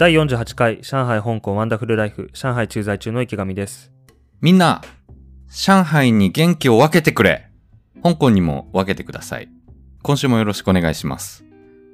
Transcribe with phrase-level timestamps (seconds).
[0.00, 3.92] 第48回上海香港ワンダフルライフ上海駐在中の池上です。
[4.40, 4.80] みんな、
[5.50, 7.50] 上海に元気を分けてくれ
[8.02, 9.50] 香港にも分けてください。
[10.00, 11.44] 今週もよろしくお願いします。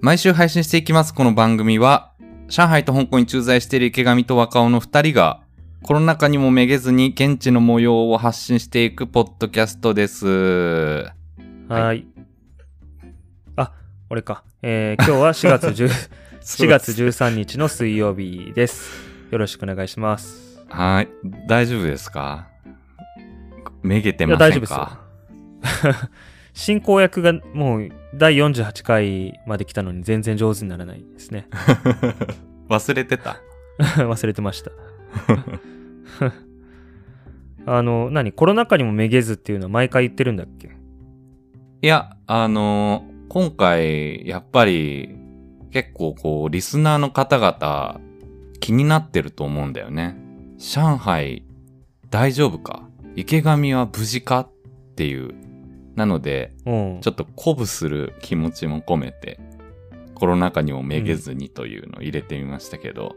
[0.00, 2.13] 毎週配信していきますこの番組は、
[2.47, 5.43] 上海と香港に駐在している池上と若尾の二人が、
[5.83, 10.29] コロナ禍にもめげずに現地の模様を発信していくポッドキャストです。
[10.29, 12.07] はーい。
[13.57, 13.73] あ、
[14.11, 14.45] 俺か。
[14.63, 18.91] えー、今日は4月10 4月13日の水曜日です。
[19.30, 20.62] よろしくお願いします。
[20.69, 21.09] はい。
[21.48, 22.48] 大丈夫ですか？
[23.82, 26.10] めげてません大丈夫ですよか。
[26.55, 31.48] 進行役がもう第48回まで来たのに全然上手にならないですね。
[32.70, 33.38] 忘れてた？
[33.78, 34.70] 忘れてました。
[37.69, 38.33] あの、何？
[38.33, 40.69] コロナ禍にもめげずっていうのは毎回言ってるんだっけ？
[41.83, 45.16] いや、あのー今回、やっぱり、
[45.70, 48.01] 結構こう、リスナーの方々、
[48.61, 50.17] 気になってると思うんだよね。
[50.58, 51.45] 上海、
[52.11, 52.89] 大丈夫か？
[53.14, 54.41] 池上は無事か？
[54.41, 54.48] っ
[54.97, 55.34] ていう。
[55.95, 57.00] なので、うん。
[57.00, 59.39] ちょっと鼓舞する気持ちも込めて、
[60.14, 63.17] コロナ禍にもめげずにというのを入れてみましたけど、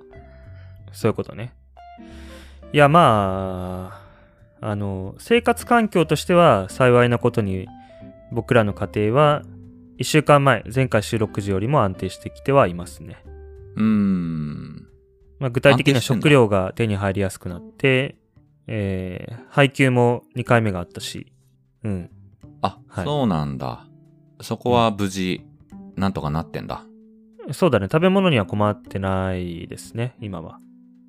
[0.92, 1.54] そういうことね。
[2.74, 4.02] いや、ま
[4.62, 7.68] あ、あの、生活環境としては幸いなことに、
[8.32, 9.44] 僕らの家庭は、
[10.00, 13.22] 1週間前、前回収録時よりも安定してきてはいますね。
[13.76, 14.88] うーん。
[15.40, 18.16] まあ、具体的には食料が手に入りやすくなって、
[18.68, 21.34] えー、配給も2回目があったし、
[21.84, 22.10] うん。
[22.62, 23.88] あ、はいそうなんだ。
[24.40, 25.46] そこは無事、
[25.98, 26.86] なんとかなってんだ。
[27.52, 30.60] そうだね、食べ物には困ってないですね、今は。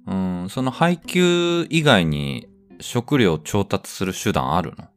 [0.09, 2.49] うん、その配給以外に
[2.81, 4.89] 食料調達する手段あるの？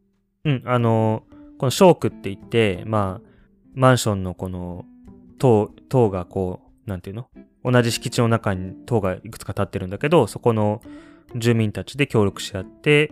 [0.45, 1.23] うん、あの、
[1.59, 3.32] このショークって言って、まあ、
[3.73, 4.85] マンションのこの、
[5.39, 7.27] 塔、塔がこう、なんていうの？
[7.63, 10.81] 同じ敷地の中に塔がいくつか建ってるんだけど、そこの
[11.35, 13.11] 住民たちで協力し合って、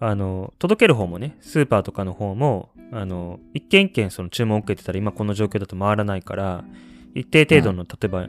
[0.00, 6.64] あの、届ける方もね、スーパーとかの方も、あの、一軒一軒その注文を受けてたら今この状況だと回らないから、
[7.14, 8.28] 一定程度の、例えば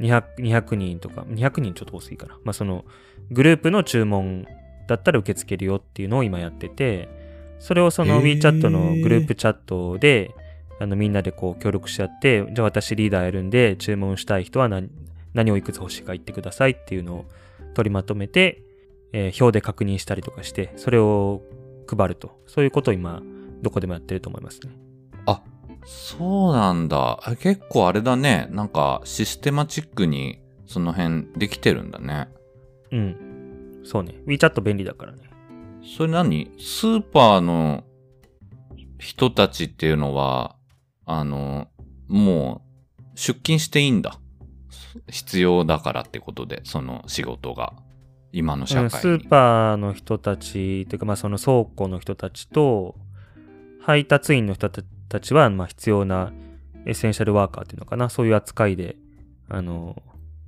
[0.00, 2.38] 200、200人とか、200人ちょっと多すぎかな。
[2.44, 2.84] まあその、
[3.30, 4.46] グループの注文
[4.86, 7.08] だったら受け付けるよっていうのを今やってて、
[7.58, 10.34] それをその WeChat のグループチャットで、
[10.80, 14.90] あのみんなでこう協力し合って、じゃあ私リーダーやるんで注文したい人は何
[15.34, 17.24] 何をいくつ欲しいか言ってくださいっていうのを
[17.74, 18.62] 取りまとめて、
[19.12, 21.42] えー表で確認したりとかして、それを
[21.86, 22.40] 配ると。
[22.46, 23.22] そういうことを今、
[23.62, 24.70] どこでもやってると思いますね。
[25.26, 25.42] あ、
[25.84, 27.18] そうなんだ。
[27.22, 28.48] あ結構あれだね。
[28.50, 32.28] なんかシステマチックにその辺できてるんだね。
[32.92, 33.80] うん。
[33.84, 34.14] そうね。
[34.26, 35.22] WeChat 便利だからね。
[35.96, 36.50] それ何？
[36.58, 37.84] スーパーの
[38.98, 40.56] 人たちっていうのは、
[41.10, 41.68] あの、
[42.06, 42.62] も
[42.98, 44.20] う出勤していいんだ。
[45.10, 47.72] 必要だからってことで、その仕事が。
[48.30, 49.00] 今の社うん会に。
[49.00, 52.94] スーパーの人たち、というかまあその倉庫の人たちと、
[53.80, 56.30] 配達員の人たちはまあ必要な
[56.84, 58.10] エッセンシャルワーカーっていうのかな。
[58.10, 58.96] そういう扱いで、
[59.48, 59.96] あの、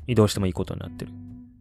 [0.06, 1.12] 移動してもいいことになってる。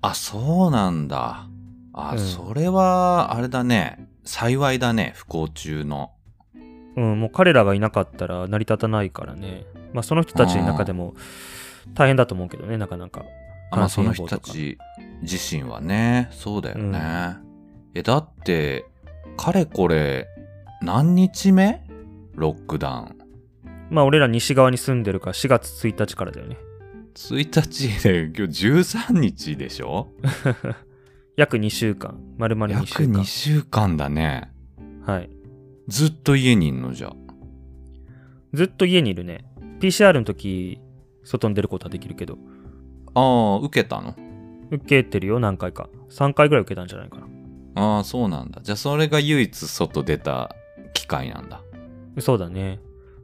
[0.02, 1.48] あ、そうなんだ。
[1.94, 4.10] あ、うんそれは、あれだね。
[4.26, 6.12] 幸いだね、不幸中の。
[6.96, 9.66] うん、もう彼らがいなかったら成り立たないからね。
[9.94, 11.14] まあその人たちの中でも
[11.94, 13.24] 大変だと思うけどね、なかなか。
[13.72, 14.78] あまあ、その人たち
[15.22, 17.38] 自身はね、そうだよね。
[17.94, 18.86] え、だって、
[19.38, 20.28] かれこれ、
[20.82, 21.82] 何日目？
[22.34, 23.16] ロックダウン。
[23.90, 26.58] まあ俺ら西側に住んでるから4月1日からだよね。
[27.16, 30.08] 1日で、今日13日でしょ？
[31.38, 32.20] 約2週間。
[32.38, 33.24] 丸々2約週間2。
[33.24, 34.52] 週間だね。
[35.06, 35.30] はい。
[35.90, 36.94] ずっと家にいんの？
[36.94, 37.12] じゃ。
[38.54, 39.44] ずっと家にいるね。
[39.80, 40.80] PCR の時、
[41.24, 42.38] 外に出ることはできるけど、
[43.16, 44.16] ああ、受けたの？
[44.72, 45.90] 受けてるよ、何回か。
[46.12, 47.28] 3回ぐらい受けたんじゃないかな。
[47.76, 48.62] ああ、そうなんだ。
[48.62, 50.56] じゃあ、それが唯一外出た
[50.94, 51.64] 機会なんだ。
[52.20, 52.80] そうだね。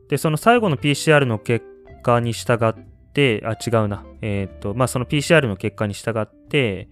[0.09, 1.66] で、その最後の PCR の結
[2.02, 2.74] 果に従っ
[3.14, 4.03] て、あ、違うな。
[4.22, 6.90] えっ、と、まあ、その PCR の結果に従って、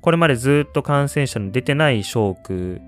[0.00, 2.80] これまでずっと感染者の出てないショーク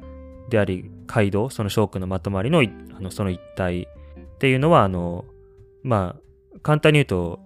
[0.49, 5.25] であり、街道、そのショークのまとまりのいあのその一体っていうのは、あの、
[5.83, 6.17] ま
[6.55, 7.41] あ、簡単に言うと、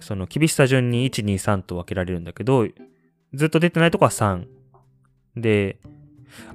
[0.00, 2.66] その厳しさ順に1、2、3と分けられるんだけど、
[3.34, 4.46] ずっと出てないとこは3。
[5.36, 5.78] で、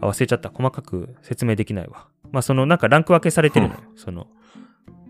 [0.01, 0.49] あ、忘れちゃった。
[0.49, 2.07] 細かく説明できないわ。
[2.31, 3.81] まあ、そのなんかランク分けされてるのよ。
[3.95, 4.27] その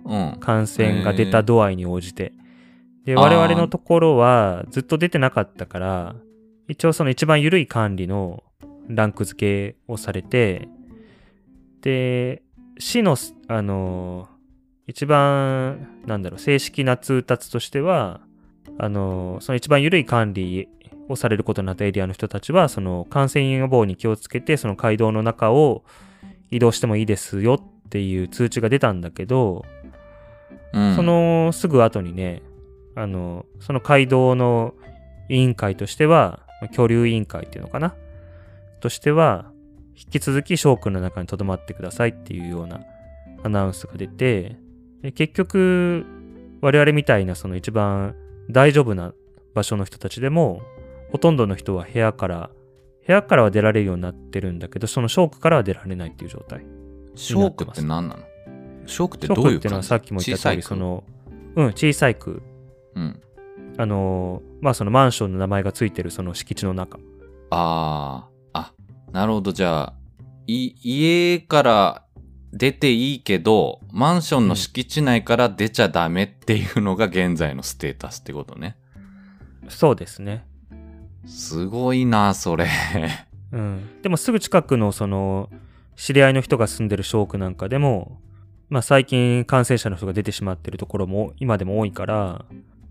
[0.05, 0.37] うん。
[0.39, 2.33] 感染が出た度合いに応じて。
[3.05, 6.15] で、我々のところはずっと出てなかったから、
[6.67, 8.43] 一応その一番緩い管理の
[8.87, 10.67] ランク付けをされて、
[11.81, 12.41] で、
[12.79, 13.15] 市の、
[13.47, 14.27] あの、
[14.87, 18.21] 一番、なんだろう、正式な通達としては、
[18.77, 20.69] あの、その一番緩い管理
[21.09, 25.83] をされることになったエリアの人たちは、その感染予防に気をつけて、その街道の中を
[26.51, 29.65] 移動してもいいですよっていう通知が出たんだけど、
[30.73, 30.95] うん。
[30.95, 32.41] そ、のすぐ後にね、
[32.95, 34.73] あの、その街道の
[35.29, 36.41] 委員会としては、
[36.71, 37.93] 居留委員会っていうのかな？
[38.79, 39.51] としては、
[39.97, 42.81] 引き続き商区の中に留まってくださいっていうような
[43.43, 44.55] アナウンスが出て、
[45.01, 46.05] で結局、
[46.61, 48.15] 我々みたいなその一番
[48.49, 49.13] 大丈夫な
[49.53, 50.61] 場所の人たちでも、
[51.11, 52.49] ほとんどの人は部屋から、
[53.07, 56.65] 部屋からは出られるようになってるんだけど、その商区からは出られないっていう状態。
[57.15, 58.23] ショークって何なの？
[58.85, 59.57] ショークってどういう感じ？
[59.57, 61.03] っていうのはさっきも言った通り、その、
[61.55, 62.41] うん、小さい区。
[62.95, 63.19] うん。
[63.77, 66.97] あのーまあそのマンションの名前がついてるその敷地の中。
[67.51, 68.29] ああ、あ、
[69.11, 69.51] なるほど。
[69.51, 69.93] じゃあ、
[70.47, 72.03] い、家から
[72.53, 78.77] 出ていいけど、マンションの敷地内から出ちゃダメっていうのが現在のステータスってことね。
[79.69, 80.45] そうですね。
[81.25, 82.67] すごいな、それ。
[83.51, 84.01] うん。
[84.01, 85.49] でもすぐ近くのその、
[85.95, 88.21] 知り合いの人が住んでる小区なんかでも、
[88.69, 92.45] まあ最近感染者の人が出てしまってるところも今でも多いから、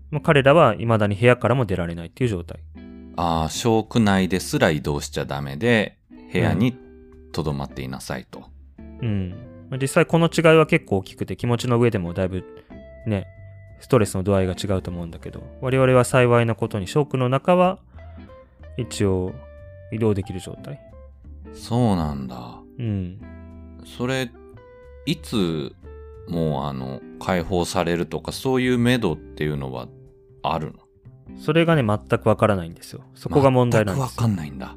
[0.09, 2.59] まあ、彼らは未だに部屋からも出られないっていう状態。
[3.15, 5.96] ああ、小区内ですら移動しちゃダメで、
[6.31, 6.77] 部屋に
[7.31, 8.45] 留まっていなさいと。
[9.01, 9.29] うん。
[9.69, 12.43] まあ実際この違いは結構大きくて気持ちの上でもだいぶ
[13.05, 13.27] ね、
[13.79, 17.79] ストレスの度合いが違うと思うんだけど、我々は幸いなことに小区の中は
[18.77, 19.33] 一応
[19.91, 20.79] 移動できる状態。
[21.53, 22.59] そうなんだ。
[22.77, 23.19] うん。
[23.85, 24.29] それ、
[25.05, 25.73] いつ、
[26.27, 29.87] もうあの、解放されるとか、そういう目処っていうのは
[30.43, 30.79] あるの？
[31.39, 33.03] それがね、全くわからないんですよ。
[33.15, 34.07] そこが問題なんですよ。
[34.07, 34.75] 全くわかんないんだ。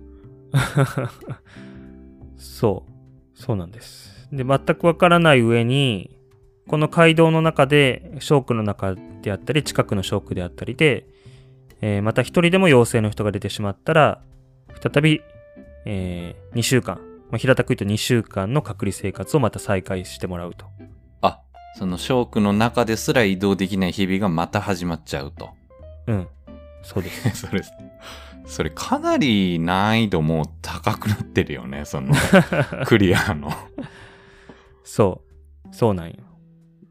[2.37, 3.39] そう。
[3.41, 4.29] そうなんです。
[4.33, 6.17] で、全くわからない上に、
[6.69, 11.07] この街道の中で、小区の中であったり、近くの小区であったりで、
[11.81, 14.23] えーまた一人でも陽性の人が出てしまったら、
[14.81, 15.23] 再び、
[15.87, 16.97] え2週間、
[17.31, 20.67] まあ、平たく言うと2週間の隔離生活をまた再開してもらうと。
[21.23, 21.41] あ、
[21.79, 25.51] その小区の中ですら移動できない日々がまた始まっちゃうと。
[26.07, 26.29] うん。
[26.83, 27.47] そうです。
[27.47, 27.63] それ、
[28.51, 32.13] それかなり難易度も高くなってるよね、 その、
[32.85, 33.49] クリアの。
[34.83, 35.23] そ
[35.71, 35.75] う。
[35.75, 36.17] そうなんよ。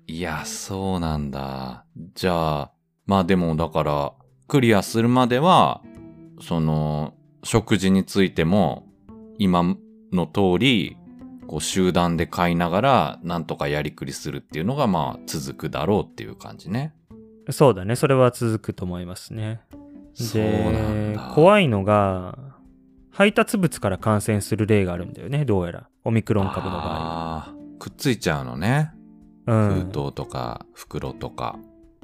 [0.08, 1.84] いや、そうなんだ。
[2.16, 2.72] じゃあ、
[3.06, 4.14] まあでもだから、
[4.48, 5.82] クリアするまでは、
[6.40, 7.14] その、
[7.44, 8.88] 食事についても、
[9.38, 9.76] 今
[10.14, 10.96] の通り、
[11.48, 16.94] こう集団で買いながら、なんとかやりくりするっていうのが、まあ続くだろうっていう感じね。
[17.50, 17.98] そうだね。
[17.98, 19.60] それは続くと思いますね。
[20.24, 21.32] そうなんだ。
[21.36, 22.38] 怖いのが、
[23.12, 25.90] 配達物から感染する例があるんだよね、どうやら。
[26.04, 27.54] オミクロン株の場合。
[27.80, 28.92] くっついちゃうのね。
[29.46, 29.90] うん。
[29.92, 31.58] 封筒とか袋とか。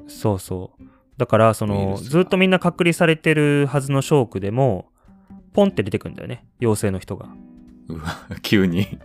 [0.08, 0.84] そうそう。
[1.16, 4.90] だから、その、ずっとみんな隔離されてるはずのショークでも、
[5.54, 7.28] ポンって出てくるんだよね、陽性の人が。
[7.88, 8.02] うわ、
[8.42, 8.86] 急に。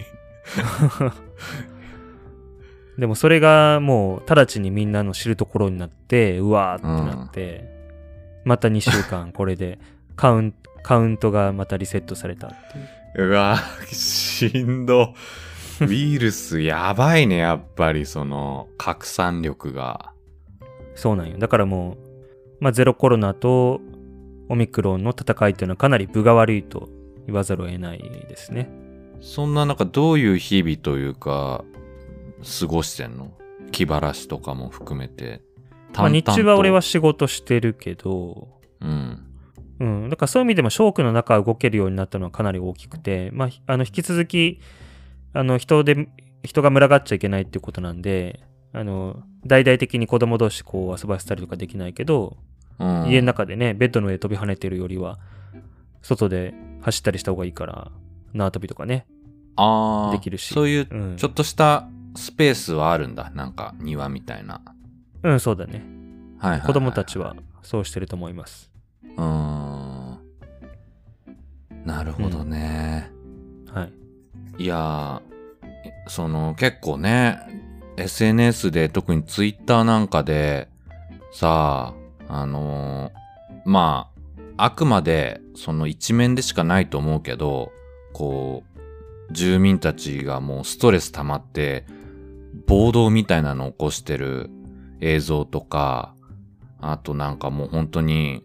[2.98, 7.81] でもそれがもう、直ちにみんなの知るところになって、うわーってなって、
[8.44, 9.80] また2週間 これで、
[10.16, 10.54] カウン、
[10.84, 13.28] カウントがまたリセットされたっていう。
[13.28, 13.58] うわ、
[13.88, 15.14] しんど。
[15.82, 20.12] ウイルスやばいね、やっぱりその拡散力が。
[20.96, 21.38] そうなんよ。
[21.38, 21.98] だからもう、
[22.60, 23.82] まあ、ゼロコロナと
[24.50, 26.90] オミクロンの戦いっていうのはかなり分が悪いと
[27.26, 28.70] 言わざるを得ないですね。
[29.22, 31.64] そんな中どういう日々というか、
[32.60, 33.32] 過ごしてんの？
[33.72, 35.42] 気晴らしとかも含めて。
[35.96, 38.48] まあ、日中は俺はし、仕事してるけど、
[38.80, 39.26] うん。
[39.80, 40.10] うん。
[40.10, 44.60] だからそういう意味でも、ショークの中は動けるようになったのはかなり大きくて、まあ、ひあの、引き続き、
[45.34, 46.08] あの、人で、
[46.44, 48.40] 人が群がっちゃいけないっていうことなんで、
[48.74, 52.38] あの、大々的に子供同士こう遊ばせたりとかできないけど、
[52.80, 55.20] うん、家の中でね、ベッドの上で飛び跳ねてるよりは、
[56.02, 57.92] 外で走ったりした方がいいから、
[58.34, 59.06] 縄跳びとかね。
[59.56, 61.16] あーできるしそういううん。
[61.18, 63.32] ちょっとしたスペースはあるんだ。
[63.32, 64.62] なんか庭みたいな。
[65.24, 65.84] うん、そうだね。
[66.40, 68.72] はいはいはい、子供たちはそうしてると思います。
[69.18, 70.20] うーん。
[71.86, 73.12] なるほどね。
[73.72, 73.84] は
[74.58, 74.64] い。
[74.64, 75.22] いやー、
[76.08, 77.40] その結構ね、
[77.98, 80.70] SNS で特に Twitter なんかで、
[81.32, 81.94] さ
[82.28, 83.22] あ、あのー
[83.66, 84.10] ま
[84.58, 87.72] あ、あくまでその一面でしかないと思うけど、
[88.14, 88.64] こ
[89.30, 91.86] う、住民たちがもうストレス溜まって、
[92.68, 94.50] 暴動みたいなのを起こしてる
[95.02, 96.14] 映像とか、
[96.80, 98.44] あとなんかもう本当に、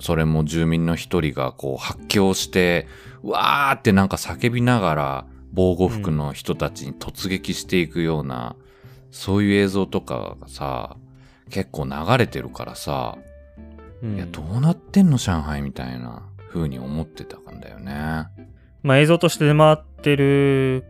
[0.00, 2.86] それも住民の一人がこう発狂して、
[3.22, 8.56] うわーってなんか叫びながら防護服の人たちに突撃していくような、
[9.10, 10.96] そういう映像とかがさ、
[11.50, 13.18] 結構流れてるからさ、
[14.02, 18.26] うんいや、どうなってんの上海みたいな風に思ってたんだよね。
[18.82, 20.84] まあ映像として出回ってる、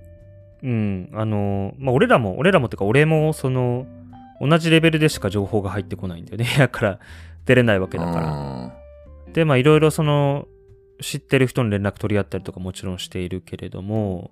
[0.63, 3.87] うん、あの、まあ俺らも、俺らもっていうか俺もその、
[4.41, 6.47] 同じレベルでしか情報が入ってこないんだよね。
[6.57, 6.99] 部屋から
[7.45, 8.21] 出れないわけだから。
[8.21, 8.75] ら。
[9.33, 10.49] で、まあいろいろその、
[11.01, 14.31] 知ってる人に連絡取り合ったりとかもちろんしているけれども、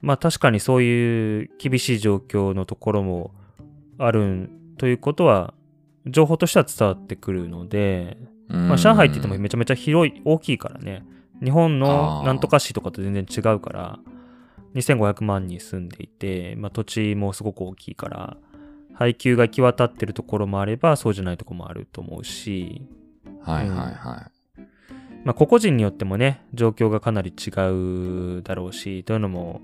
[0.00, 3.34] まあ確かにそういう厳しい状況のところも
[3.98, 5.54] あるということは、
[6.06, 8.16] 情報としては伝わってくるので、
[8.48, 11.04] まあ上海って言ってもめちゃめちゃ広い、大きいからね。
[11.42, 13.98] 日本のなんとか市とかと全然違うから、
[14.74, 18.36] 2500万人住んでいて、まあ土地もすごく大きいから、
[18.94, 22.86] 配給が行き渡ってるところもあれば、そうじゃないところもあると思うし、
[23.40, 24.30] はいはいは
[25.24, 27.50] まあ、個々人によってもね、状況がかなり違
[28.38, 29.60] うだろうし、というのも、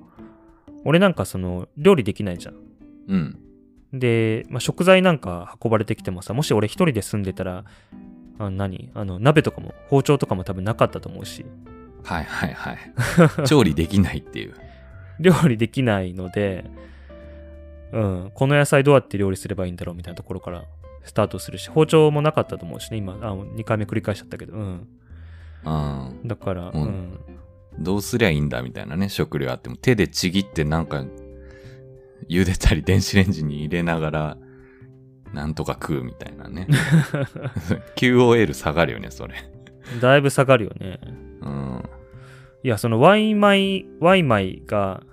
[0.85, 2.55] 俺なんかその、料理できないじゃん。
[2.55, 2.57] い。
[3.09, 3.39] うん。
[3.93, 7.65] で、まあ、食材なんか運ばれてきてもさ、もし俺一人で住んでたら、
[8.39, 8.91] あの何？
[8.95, 11.47] あの、鍋とかも、包丁とかも多分なかったと思うし、
[12.05, 12.79] はいはいはい。
[13.49, 14.55] 調理できないっていう。
[15.21, 16.65] 料理できないので、
[17.93, 20.65] うん、この野菜どうやって料理すればいいんだろうみたいなところから
[21.05, 24.89] スタートするし、包丁もなかったと思うしね、今、あ2回目繰り返しちゃったけど、うん。
[25.65, 26.21] うん。
[26.25, 27.19] だから、うんうん。
[27.79, 31.05] どうすりゃいいんだみたいなね、食料あっても手でちぎってなんか、
[32.29, 34.37] 茹でたり電子レンジに入れながら、
[35.33, 36.67] なんとか食うみたいなね。
[37.97, 39.35] QOL 下がるよね、それ。
[40.01, 40.99] だいぶ下がるよね。
[41.41, 41.83] うん。
[42.67, 45.05] いや、そのワイマイ、ワイマイが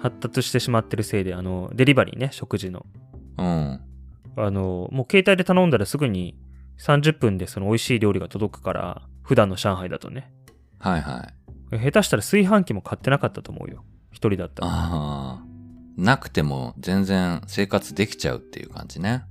[0.00, 2.86] 発達してしまってるせいで、あの、デリバリーね、食事の。
[3.36, 3.80] うん。
[4.34, 6.38] あの、もう携帯で頼んだらすぐに
[6.78, 10.32] 30分でその美味しい料理が届くから、普段の上海だとね。
[10.78, 11.28] はいは
[11.70, 11.78] い。
[11.78, 13.84] 下手したら炊飯器も買ってなかったと思うよ。
[14.10, 14.72] 一人だったら。
[14.72, 15.44] ああ。
[15.98, 19.24] なくても全然生活できちゃうっていう感じね。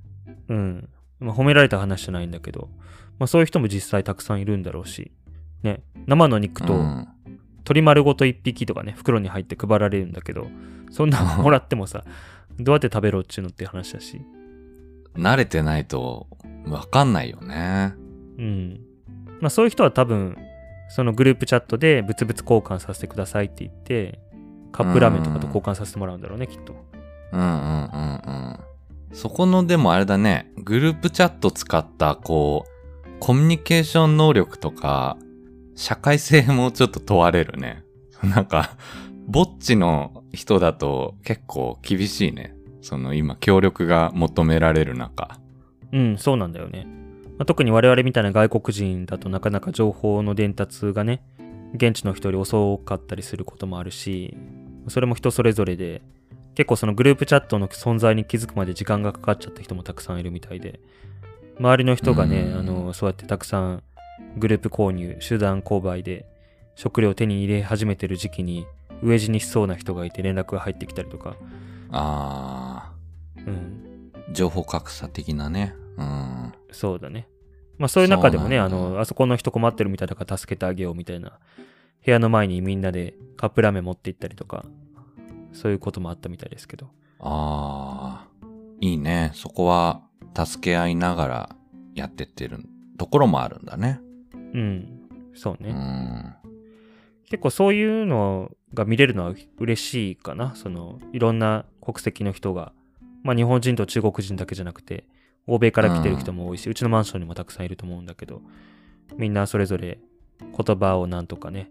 [0.48, 0.88] うん。
[1.18, 2.68] まあ、褒められた話じゃないんだけど、
[3.18, 5.10] まあそういう人も実際たくさんいるんだろうし、
[5.64, 7.15] ね、生の肉と
[7.66, 10.46] うん鶏丸ごと一匹とかね、袋に入って配られるんだけど、
[10.92, 12.04] そんなのもらってもさ、
[12.60, 14.22] どうやって食べろっちゅうのって話だし。
[15.16, 16.28] 慣れてないと
[16.66, 17.94] わかんないよね。
[18.38, 18.80] うん。
[19.40, 20.36] まあそういう人は多分、
[20.88, 24.20] そのグループチャットで物々交換させてくださいって言って、
[24.70, 26.76] カップラーメンとかと交換させてもらうんだろうね、きっと。
[27.32, 28.58] うんうんうんうん。
[29.12, 35.16] そこのでもあれだね、グループチャット使ったこう、コミュニケーション能力とか、
[35.76, 37.84] 社会性もちょっと問われるね。
[38.24, 38.76] なんか、
[39.28, 42.54] ぼっちの人だと結構厳しいね。
[42.80, 45.38] その今協力が求められる中。
[45.92, 46.86] うん、そうなんだよね。
[47.38, 51.22] まあ、特に我々みたいな外国人だとなかなか情報の伝達がね、
[51.74, 54.36] 現地の人より遅かったりすることもあるし、
[54.88, 56.00] それも人それぞれで、
[56.54, 60.80] 結構そのグループチャットの存在に気づくまで時間がかかっちゃった人もたくさんいるみたいで、
[61.58, 63.82] 周りの人がね、うんあの、そうやってたくさん
[64.36, 66.26] グループ購入、集団購買で
[66.74, 68.66] 食料を手に入れ始めてる時期に、
[69.02, 71.36] 飢え死にしそうな人がいて連絡が入ってきたりとか、
[71.90, 72.92] あ
[73.38, 75.74] うん、ー、情報格差的なね。
[75.96, 76.52] うん。
[76.72, 77.28] そうだね。
[77.78, 81.38] まあそういう中でもね、あの、あそこの人困ってるみたいだから助けてあげようみたいな、
[82.04, 84.64] 部屋の前にみんなでカップラーメン持って行ったりとか、
[85.52, 86.88] そういうこともあったみたいですけど。
[87.20, 89.30] あー、いいね。
[89.34, 90.02] そこは
[90.34, 91.56] 助け合いながら
[91.94, 92.60] やってってる
[92.98, 94.00] ところもあるんだね。
[94.56, 95.08] うん。
[95.34, 95.72] そううね。
[95.72, 96.34] ん。
[97.28, 100.54] 結構そういうのが見れるのは嬉しいかな。
[100.54, 102.72] その、いろんな国籍の人が、
[103.22, 105.04] まあ日本人と中国人だけじゃなくて、
[105.46, 108.42] 欧米から来てる人も多いし、うちのマンションにもたくさんいると思うんだけど、
[109.16, 109.98] みんなそれぞれ
[110.40, 111.70] 言葉をなんとかね、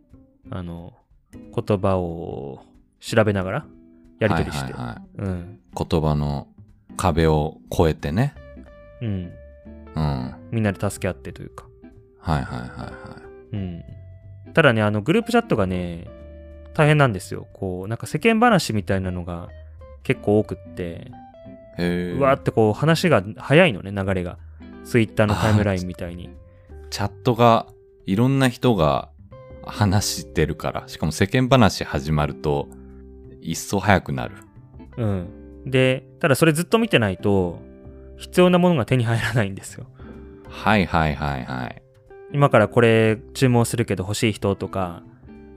[0.50, 0.94] あの、
[1.34, 2.64] 言葉を
[3.00, 3.66] 調べながら
[4.20, 6.48] やり取りして、はいはいはいうん、言葉の
[6.96, 8.36] 壁を越えてね。
[9.02, 9.10] うん、
[9.96, 10.02] うん。
[10.02, 11.66] はいみんなで助け合ってというか、
[12.26, 12.92] はいはいは
[13.54, 13.84] うん。
[14.54, 16.08] ただね、あの、グループチャットがね、
[16.74, 17.48] 大変なんですよ。
[17.54, 19.50] こう、なんか世間話みたいなのが
[20.04, 21.12] 結構多くって。
[21.78, 24.38] うわーってこう話が早いのね、流れが。
[24.84, 26.30] ツイッターのタイムラインみたいに。
[26.90, 27.68] チャットが
[28.06, 29.10] いろんな人が
[29.64, 32.68] 話してるから、しかも世間話始まると、
[33.42, 34.36] 一層早くなる。
[34.98, 35.28] うん。
[35.66, 37.60] で、ただそれずっと見てないと、
[38.18, 39.88] 必要なものが手に入らないんですよ。
[40.48, 41.85] はいはいはいはい。
[42.34, 45.04] 今からこれ注文するけど欲しい人とか、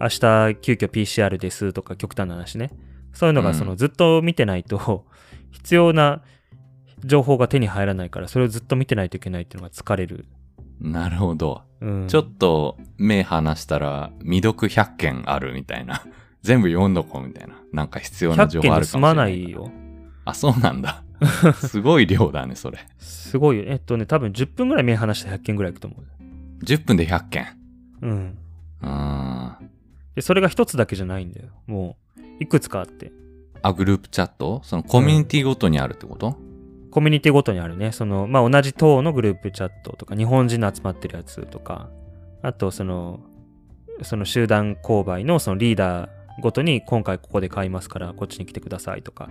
[0.01, 2.71] 明日急遽 PCR ですとか極端な話ね。
[3.13, 5.07] そういうのがうんそのずっと見てないと、
[5.51, 6.23] 必要な
[7.05, 10.27] 情報が手に入らないから、それをずっと見てないといけないっていうのが疲れる。
[10.81, 11.63] なるほど。
[11.81, 12.07] うん。
[12.07, 16.05] ちょっと目離したら未読100件あるみたいな。
[16.43, 17.55] 全部読んどこうみたいな。
[17.73, 19.15] なんか必要な100情報件あるかもしれな。
[19.15, 19.71] で済まないいよ。
[20.25, 21.03] あ、そうなんだ。
[21.67, 22.79] すごい量だね、それ。
[22.99, 23.65] すごいよ。
[23.67, 26.18] えっとね、多分10分ぐらい目離したら100件ぐらいいくと思う。
[26.65, 27.47] 10分で100件。
[28.03, 28.39] うん。
[28.83, 29.71] うーん。
[30.15, 31.49] で、それが一つだけじゃないんだよ。
[31.67, 33.13] もう、いくつかあって。
[33.63, 34.61] あ、グループチャット？
[34.65, 36.37] そのコミュニティごとにあるってこと、
[36.91, 37.93] コミュニティごとにあるね。
[37.93, 41.89] その、まあ、同じ党のグループチャットとか、日本人の集まってるやつとか、
[42.43, 43.21] あと、その、
[44.03, 46.09] その集団購買のそのリーダー
[46.41, 49.29] ごとに、今回ここで買いますから、こっちに来てくださいとか、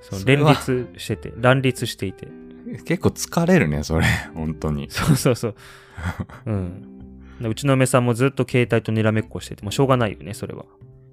[0.00, 2.28] その連立してて、乱立していて。
[2.84, 4.06] 結構疲れるね、それ。
[4.34, 4.90] 本当に。
[4.90, 5.54] そうそうそう。
[6.46, 7.38] うん。
[7.40, 10.64] でうちの嫁さんもずっと携帯とにらめっこしてて、もうしょうがないよね、それは。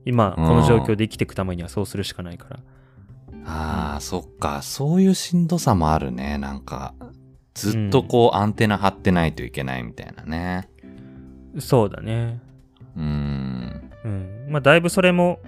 [0.05, 2.59] 今、この状況で生きていくためにはそうするしかないから。
[3.45, 4.61] ああ、そっか。
[4.61, 6.37] そういうしんどさもあるね。
[6.37, 6.93] なんか、
[7.53, 10.69] ずっとこうアンテナ張ってないといけないみたいなね。
[11.59, 12.41] そうだね。
[12.95, 13.91] うーん。
[14.03, 14.47] うん。
[14.49, 15.39] まあ、だいぶそれも、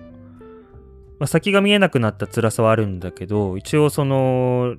[1.19, 4.75] まあ、先が見えなくなった辛さはあるんだけど、一応その、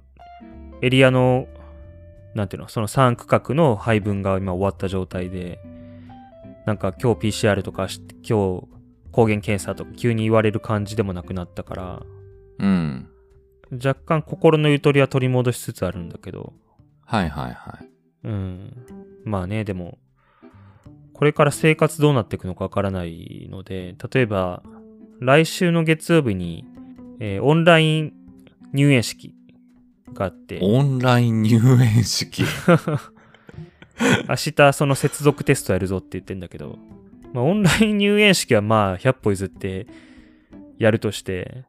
[0.83, 1.47] エリアの、
[2.35, 5.61] なんていうの、その3区画の配分が今終わった状態で、
[6.67, 8.69] なんか今日 PCR とかし、今日
[9.13, 12.03] 抗原検査とか急に言われる感じでもなくなったから、
[12.59, 13.09] うん。
[13.73, 16.53] 若干心のゆとりは取り戻しつつあるんだけど、
[17.05, 17.89] はいはいはい。
[18.25, 18.87] うん。
[19.25, 19.99] まあね、でも、
[21.13, 24.63] これから生活どうなっていくのかわからないので、例えば、
[25.21, 26.65] 来週の月曜日に、
[27.21, 28.13] えーオンライン
[28.73, 29.35] 入園式
[30.15, 32.45] があって、オンライン入園式。
[34.29, 36.79] 明日その接続テストやるぞって言ってんだけど、
[37.33, 39.87] まあ、オンライン入園式はまあ100歩譲って
[40.79, 41.65] やるとして、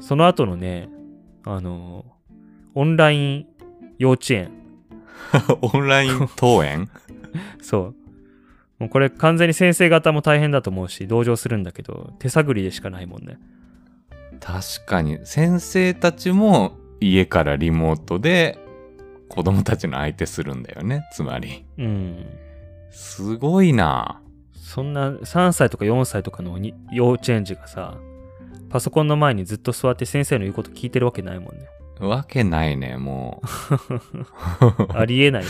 [0.00, 0.88] その後のね、
[1.44, 2.04] あの、
[2.74, 3.46] オンライン
[3.98, 4.52] 幼稚園、
[5.60, 6.88] オンライン登園？
[7.60, 8.02] そう。
[8.78, 13.38] もうこれ完全に先生方も大変だと思うし、同情するんだけど、手探りでしかないもんね。
[14.40, 18.58] 確かに、先生たちも家からリモートで
[19.28, 21.02] 子供たちの相手するんだよね。
[21.12, 21.64] つまり。
[21.78, 22.26] うん。
[22.90, 24.20] すごいな
[24.54, 27.98] そんな3歳とか4歳とかのに幼稚園児がさ、
[28.70, 31.66] パソコンの前にずっと座って先生の言うこと聞いてるわけないもんね。
[32.00, 33.42] わけないね、も
[34.90, 34.92] う。
[34.96, 35.48] ありえないよ。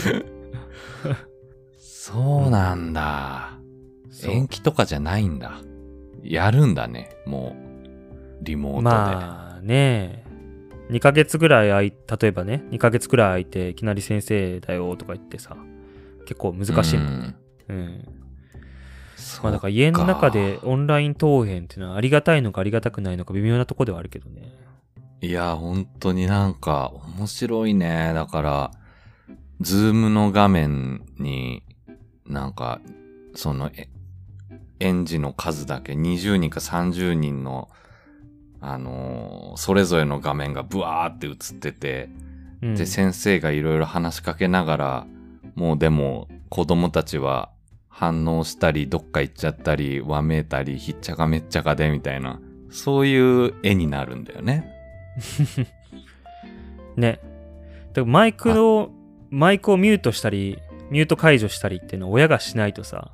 [1.77, 3.57] そうなんだ。
[4.09, 5.61] そう延期とかじゃないんだ。
[6.21, 7.55] やるんだね、も
[8.41, 8.43] う。
[8.43, 8.83] リモートで。
[8.83, 10.22] まあね、
[10.89, 15.55] 2ヶ月ぐらい空い、例えばね、2ヶ月ぐらい空いて、いきなり先生だよとか言ってさ、
[16.25, 17.35] 結構難しいもんね。
[17.69, 18.07] うん。
[19.41, 24.53] まあだから家の中でオンライン登園っていうのはありがたいのかありがたくないのか微妙なとこではあるけどね。
[25.21, 28.11] いや、本当になんか面白いね。
[28.13, 28.71] だから、
[29.61, 31.63] ズームの画面に
[32.27, 32.81] なんか、
[33.35, 33.89] その、え
[34.79, 37.69] 園児の数だけ20人か30人の、
[38.65, 42.09] あのーそれぞれの画面がブワーって映ってて、
[42.61, 45.07] うん、で、先生がいろいろ話しかけながら、
[45.53, 47.51] もうでも子供たちは
[47.89, 52.39] 反応したり、どっか行っちゃったり、わめいたり、ひっちゃかめっちゃかでみたいな、
[52.71, 54.71] そういう絵になるんだよね。
[56.97, 57.19] ね。
[57.93, 58.89] でもマイクを、
[59.29, 60.57] マイクをミュートしたり、
[60.89, 63.11] ミュート解除したりっていうのを親がしないとさ、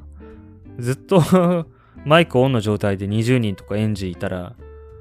[0.77, 1.21] ずっと
[2.05, 4.55] マイクオンの状態で20人とか園児いたら、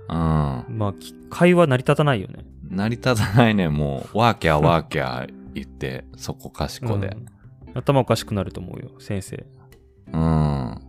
[0.08, 0.16] うん。
[0.16, 2.44] まあ、き会話成り立たないよね。
[2.70, 4.18] 成り立たないね、もう。
[4.18, 7.08] ワーキャーワーキャー言って、そこかしこで。
[7.08, 7.38] うん
[7.74, 9.46] 頭おかしくなると思うよ、先生。
[10.12, 10.80] うん。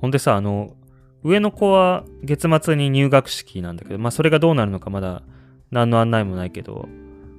[0.00, 0.74] ほんでさ、あの、
[1.22, 5.22] 上の子は月末に入学式なんだけど、まあそれがどうなるのかまだ
[5.70, 6.88] 何の案内もないけど、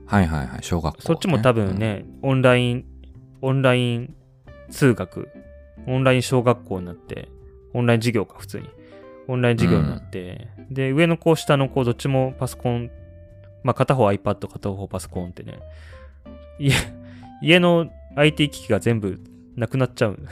[0.08, 1.04] はいはいはい、小学校、ね。
[1.06, 2.86] そっちも多分ね、オンライン、
[3.42, 4.16] オンライン
[4.70, 5.30] 通学、
[5.88, 7.30] オンライン小学校になって、
[7.74, 8.70] オンライン授業か、普通に。
[9.28, 12.90] オンライン授業になって、で、上の子、下の子、どっちもパソコン、
[13.64, 15.60] まあ片方 iPad、片方パソコンってね、
[16.60, 16.74] 家、
[17.42, 19.20] 家の IT 機器が全部
[19.56, 20.20] なくなっちゃう。
[20.20, 20.28] うん。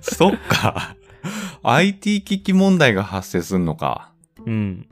[0.00, 0.96] そっか。
[1.62, 4.12] IT 機器問題が発生すんのか。
[4.44, 4.88] うん。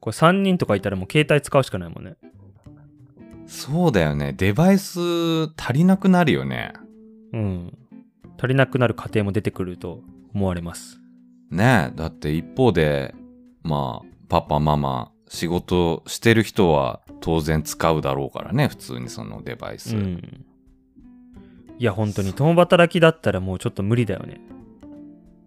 [0.00, 2.16] これ3人とかいたらもう携帯使うしかないもんね。
[3.46, 4.32] そうだよね。
[4.32, 4.98] デバイス
[5.56, 6.72] 足りなくなるよね。
[7.32, 7.78] うん。
[8.38, 10.00] 足りなくなる過程も出てくると
[10.34, 11.01] 思われます。
[11.52, 11.96] ねえ。
[11.96, 13.14] だって一方で、
[13.62, 18.68] まあ、パパ、ママ、仕事してる人は当然使うだろうからね。
[18.68, 19.94] 普通にそのデバイス。
[19.94, 20.44] うん。
[21.78, 24.40] いや、本当に共働きだったらもうちょっと無理だよね。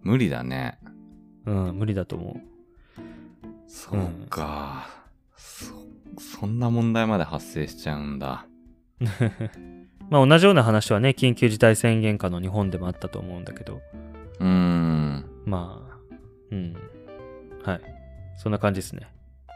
[0.02, 0.78] 無理だね。
[1.44, 2.40] うん、無理だと思
[3.66, 4.86] そうか、
[5.36, 5.74] そ。
[6.18, 8.46] そんな問題まで発生しちゃうんだ。
[9.00, 9.04] う。
[10.08, 13.80] まあ同じような話はね、緊急事態宣言下の日本でもあったと思うんだけど、
[14.40, 15.24] うーん。
[15.46, 15.95] まあ、
[16.50, 16.76] うん。
[17.62, 17.80] はい。
[18.36, 19.08] そんな感じですね。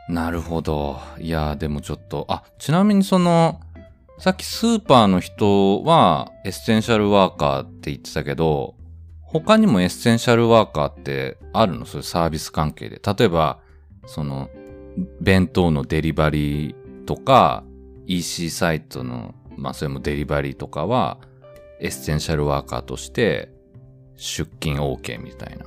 [0.08, 0.98] なるほど。
[1.18, 3.60] いや、でもちょっと、あ、ちなみにその、
[4.18, 8.74] さっきスーパーの人はエッセンシャルワーカーって言ってたけど、
[9.22, 11.86] 他にもエッセンシャルワーカーってあるの？
[11.86, 13.00] そういうサービス関係で。
[13.02, 13.60] 例えば、
[14.06, 14.50] その、
[15.20, 17.62] 弁当のデリバリーとか、
[18.06, 21.18] EC サイトの、まあそれもデリバリーとかは、
[21.80, 23.52] エッセンシャルワーカーとして
[24.16, 25.66] 出勤 OK みたいな。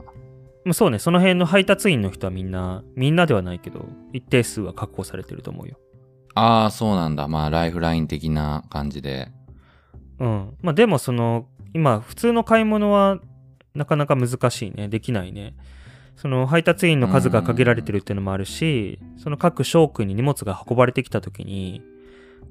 [0.66, 5.78] もうそうね、その辺の配達員の人はみんな、みんなではないけど、一定数は確保されてると思うよ。
[6.36, 7.28] ああ、そうなんだ。
[7.28, 9.32] まあライフライン的な感じで。
[10.20, 10.58] うん。
[10.62, 13.20] まあでもその、今、普通の買い物は
[13.76, 14.88] なかなか難しいね。
[14.88, 15.56] できないね。
[16.16, 21.82] その配達員の数が限られてるっていうのもあるし、その各商区に荷物が運ばれてきた時に、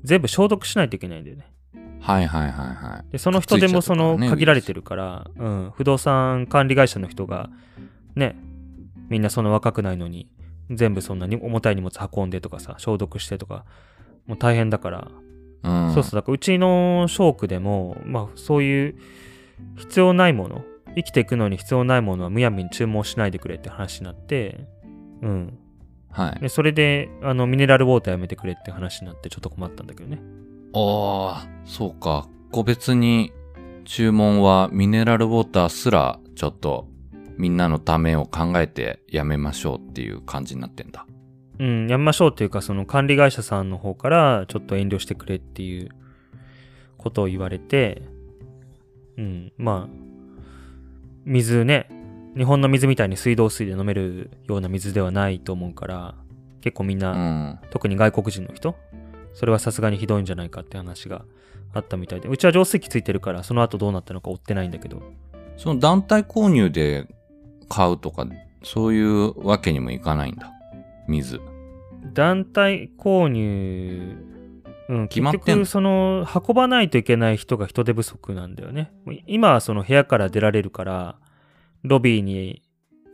[0.03, 1.53] 全部消毒しないといけないんだよね。
[2.01, 3.13] はいはいはいはい。
[3.13, 7.49] で、その人でもその限られてるから、うん、不動産管理会社の人が、
[8.15, 8.37] ね、
[9.09, 10.29] みんなそんな若くないのに、
[10.71, 13.65] 全部そんなに重たい荷物運んでとかさ、消毒してとか、
[14.27, 15.11] もう大変だから、
[15.65, 15.95] うん。
[15.95, 18.97] そうそう、だからうちの商区でも、まあそういう
[19.77, 24.67] 必要ないもの、生きていくのに必要ないものはむやみに注文しないでくれって話になって、
[25.23, 25.59] うん。
[26.11, 26.41] はい。
[26.41, 30.21] で、それで、あの、ミネラルウォーターやめてくれって話になってちょっと困ったんだけどね。
[30.75, 32.29] ああ、そうか。
[32.51, 33.33] 個別に
[33.85, 36.87] 注文はミネラルウォーターすらちょっと
[37.37, 41.07] みんなのためを考えてやめましょうっていう感じになってんだ。
[41.59, 45.91] うん、やめましょうっていうか、その管理会社さんの方からちょっと遠慮してくれっていう
[46.99, 48.03] ことを言われて、
[49.17, 49.95] うん、まあ、
[51.25, 51.89] 水ね、
[52.37, 56.15] 日本の水みたいに水道水で飲めるような水ではないと思うから、
[56.63, 57.61] 結構みんうな、ん。
[57.71, 58.75] 特に外国人の人、
[59.35, 61.25] それはさすがにひどいんじゃないかって話が
[61.75, 65.03] あったみたいで、うちは浄水器ついてるから、その後どうなったのか追ってないんだけど、
[65.57, 67.07] その団体購入で
[67.73, 68.27] 買うとか、
[68.63, 70.53] そういうわけにもいかないんだ。
[71.09, 71.41] 水。
[72.13, 74.17] 団体購入、
[74.89, 75.63] うん、決まってんの？
[75.63, 78.93] 結局その運ばないといけない人が人手不足なんだよね。
[79.27, 81.17] 今はその部屋から出られるから、
[81.83, 82.63] ロビーに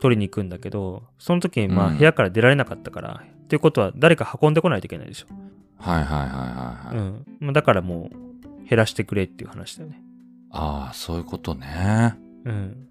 [0.01, 5.27] 取りに行くんだけど、その時にまあうん部屋から出られなかったから、ということは誰か運んでこないといけないでしょ。
[5.77, 7.25] はいはいはいはい、はいうん。
[7.39, 10.01] まあだからもう減らしてくれっていう話だよね。
[10.51, 12.17] ああ、そういうことね。
[12.43, 12.88] うん。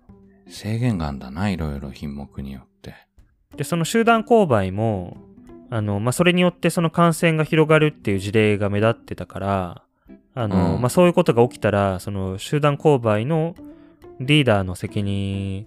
[0.48, 2.94] 制限があんだな、いろいろ品目によって。
[3.56, 5.16] で、その集団購買も、
[5.70, 9.82] あの、まあ、それによってその感染が広がるっていう事例が目立ってたから、
[10.34, 13.54] あの、うんまあ、そういうことが起きたら、その集団購買の
[14.20, 15.66] リーダーの責任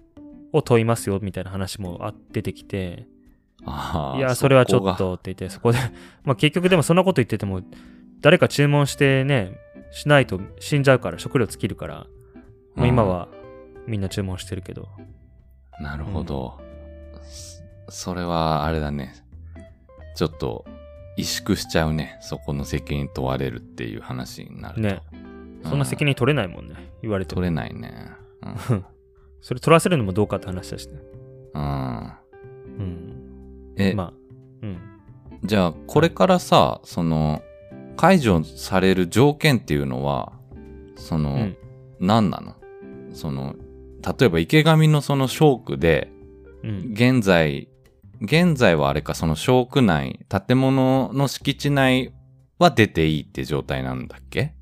[0.52, 3.06] を問いますよ、みたいな話もあ出てきて、
[3.64, 4.18] ああ。
[4.18, 4.98] いや、それはちょっ。
[4.98, 5.78] とって言って、そこで、
[6.24, 7.62] まあ、結局でもそんなこと言ってても、
[8.20, 9.58] 誰か注文してね、
[9.90, 12.06] しないと死んじゃうから、食料尽きるから、
[12.74, 13.28] まあ、今は
[13.86, 14.88] みんな注文してるけど、
[15.80, 16.60] なるほど。
[17.22, 19.14] そそれは、あれだね。
[20.14, 20.64] ちょっと、
[21.18, 22.18] 萎縮しちゃうね。
[22.20, 24.80] そこの責任問われるっていう話になると。
[24.80, 25.02] ね、
[25.64, 28.08] そんな責任取れないもんね、言われても取れないね。
[28.68, 28.84] うん。
[29.42, 31.00] それ取らせるのもどうかって話だしね。
[31.54, 32.12] うん、
[32.78, 33.74] うん。
[33.76, 34.12] え、まあ、
[34.62, 34.78] うん。
[35.42, 37.42] じゃあ、これからさ、その、
[37.96, 40.32] 解除される条件っていうのは、
[40.96, 41.56] その、うん
[42.00, 42.56] 何なの？
[43.12, 43.54] その、
[44.04, 46.10] 例えば池上のその小区で、
[46.62, 46.92] うん。
[46.92, 47.68] 現在、
[48.20, 52.12] 現在はあれか、その小区内、建物の敷地内
[52.58, 54.54] は出ていいって状態なんだっけ？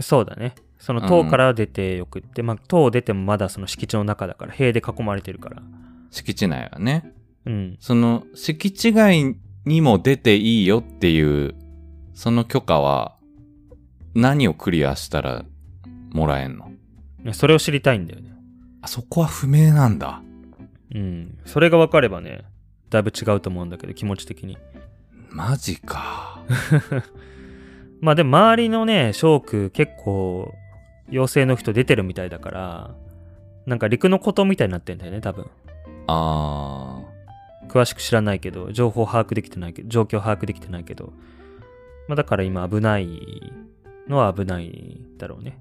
[0.00, 0.54] そうだね。
[0.78, 5.62] その塔から出てよくって、まあ、塔を出てもまだその敷地の中だから、塀で囲まれてるから。
[6.10, 7.12] 敷地内はね。
[7.46, 7.76] うん。
[7.78, 11.54] その、敷地外にも出ていいよっていう、
[12.14, 13.16] その許可は、
[14.14, 15.44] 何をクリアしたら
[16.10, 16.72] もらえんの？
[17.22, 18.31] ねそれを知りたいんだよね。
[18.82, 20.22] あそこは不明なんだ。
[20.94, 21.38] うん。
[21.46, 22.44] それが分かればね、
[22.90, 24.58] だいぶ違うと思うんだけど、気持ち的に。
[25.30, 26.42] マジか。
[28.00, 30.52] まあでも周りのね、小区結構、
[31.08, 32.94] 陽性の人出てるみたいだから、
[33.64, 35.46] なんか陸のことみたいになってんだよね、多分。
[36.08, 37.00] あ
[37.68, 41.12] 詳しく知らないけど、情報把握できてないけど、状況把握できてないけど。
[42.08, 43.52] まあだから今危ない
[44.08, 45.58] のは危ないだろうね。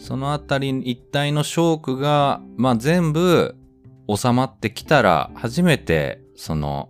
[0.00, 3.54] そのあたり一帯の小区が、まあ、全部
[4.08, 6.88] 収まってきたら、初めて、その、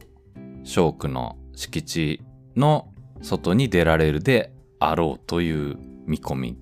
[0.63, 2.23] 小区の敷地
[2.57, 2.89] の
[3.21, 6.59] 外に出られるであろうという見込み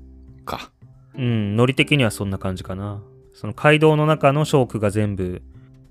[0.46, 0.72] か。
[1.16, 3.02] うん、ノリ的にはそんな感じかな。
[3.34, 5.42] その街道の中の小区が全部、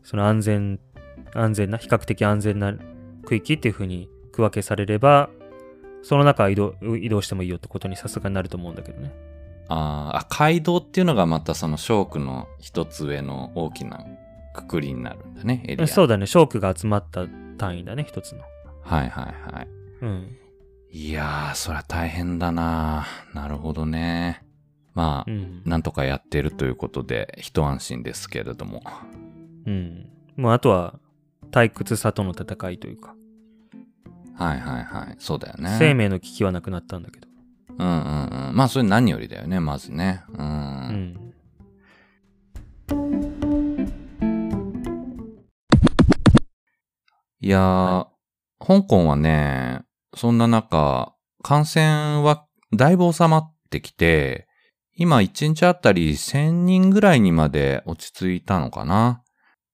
[0.01, 0.79] その安全、
[1.35, 2.73] 安全な、比較的安全な
[3.25, 5.29] 区域っていう風に区分けされれば、
[6.01, 9.13] その中移動移動してもいいよってことにさすがになると思うんだけどね。
[9.69, 14.05] あーあ、街道っていうのがまたその小区の一つ上の大きな
[14.53, 15.87] くくりになるんだね、エリア。
[15.87, 17.27] そうだね、小区が集まった
[17.57, 18.41] 単位だね、一つの。
[18.81, 19.67] はいはいはい。
[20.01, 20.37] うん。
[20.91, 24.43] いやー、そりゃ大変だななるほどね。
[24.95, 25.61] まあ、うん。
[25.65, 28.81] なんとかやってるということで、一安心ですけれども。
[29.65, 30.09] うん。
[30.37, 30.99] もうあとは、
[31.51, 33.15] 退屈さとの戦いというか、
[34.35, 35.15] はいはいはい。
[35.19, 35.75] そうだよね。
[35.79, 37.26] 生命の危機はなくなったんだけど。
[37.79, 38.55] うんうんうん。
[38.55, 40.23] まあ、それ何よりだよね、まずね。
[40.33, 40.47] うん。
[40.47, 41.33] うん。
[47.39, 48.07] いやー、
[48.59, 49.81] 香港はね、
[50.15, 51.13] そんな中、
[51.43, 54.47] 感染はだいぶ収まってきて、
[54.95, 59.23] 今1日あたり1000人ぐらいにまで落ち着いたのかな。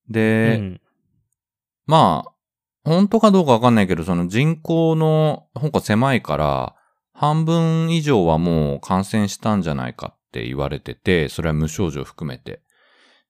[0.10, 0.82] で、うん。
[1.86, 2.32] まあ、
[2.84, 6.76] 本当かどうかわかんないけど、その人口の香港狭いから、
[7.14, 12.62] 半分以上はもう感染したんじゃないかって言われてて、それは無症状含めて。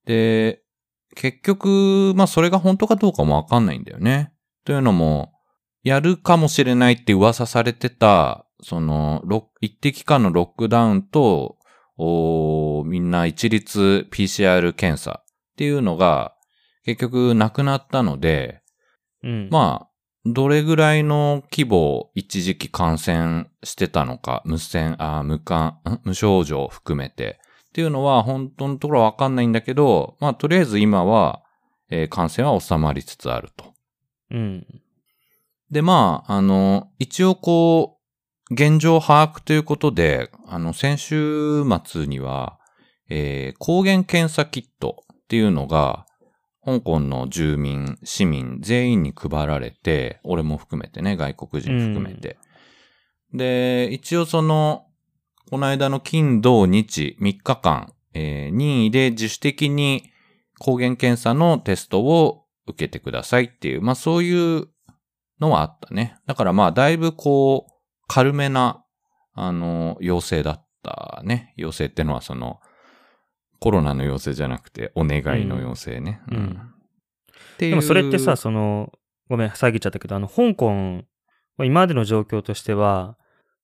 [0.05, 0.61] で、
[1.15, 4.33] 結局、まあそれが本当かどうかもわかんないんだよね。
[4.65, 5.33] というのも、
[5.83, 11.57] やるかもしれないって噂されてた、その、ロ一定期間のロックダウンと、
[12.85, 15.25] みんな一律 PCR 検査っ
[15.57, 16.33] ていうのが、
[16.85, 18.61] 結局なくなったので、
[19.23, 19.49] うん。
[19.51, 19.92] まあ、
[20.25, 25.99] どれぐらいの規模、一時期感染してたのか、無線、あ無感、ん？
[26.03, 27.39] 無症状含めて。
[27.69, 31.41] っていうのは、本当のところはわかんないんだけど、まあ、とりあえず今は、
[31.89, 33.73] えー感染は収まりつつあると。
[34.31, 34.65] うん。
[35.69, 37.97] で、まあ、あの、一応こ
[38.49, 42.59] う、現状把握ということで、あの、先週末には、
[43.09, 46.05] えー抗原検査キットっていうのが、
[46.65, 52.37] 香港の住民、市民全員に配られて、俺も含めてね、外国人含めて。
[53.33, 54.85] で、一応その、
[55.49, 60.03] この間の金、土、日、3日間、えー任意で自主的に
[60.59, 64.67] 抗原検査のテストを受けてくださいっていう、まあそういう
[65.39, 66.17] のはあったね。
[66.25, 67.73] だからまあだいぶこう、
[68.07, 68.83] 軽めな、
[69.33, 71.53] あの、要請だったね。
[71.57, 72.59] 要請ってのはその、
[73.63, 76.19] コロナの要請じゃなくて、お願いの要請ね。
[76.29, 76.59] うん。
[77.59, 78.91] でもそれってさ、その、
[79.29, 81.05] ごめん、遮っちゃったけど、あの、香港、
[81.59, 83.17] 今までの状況としては、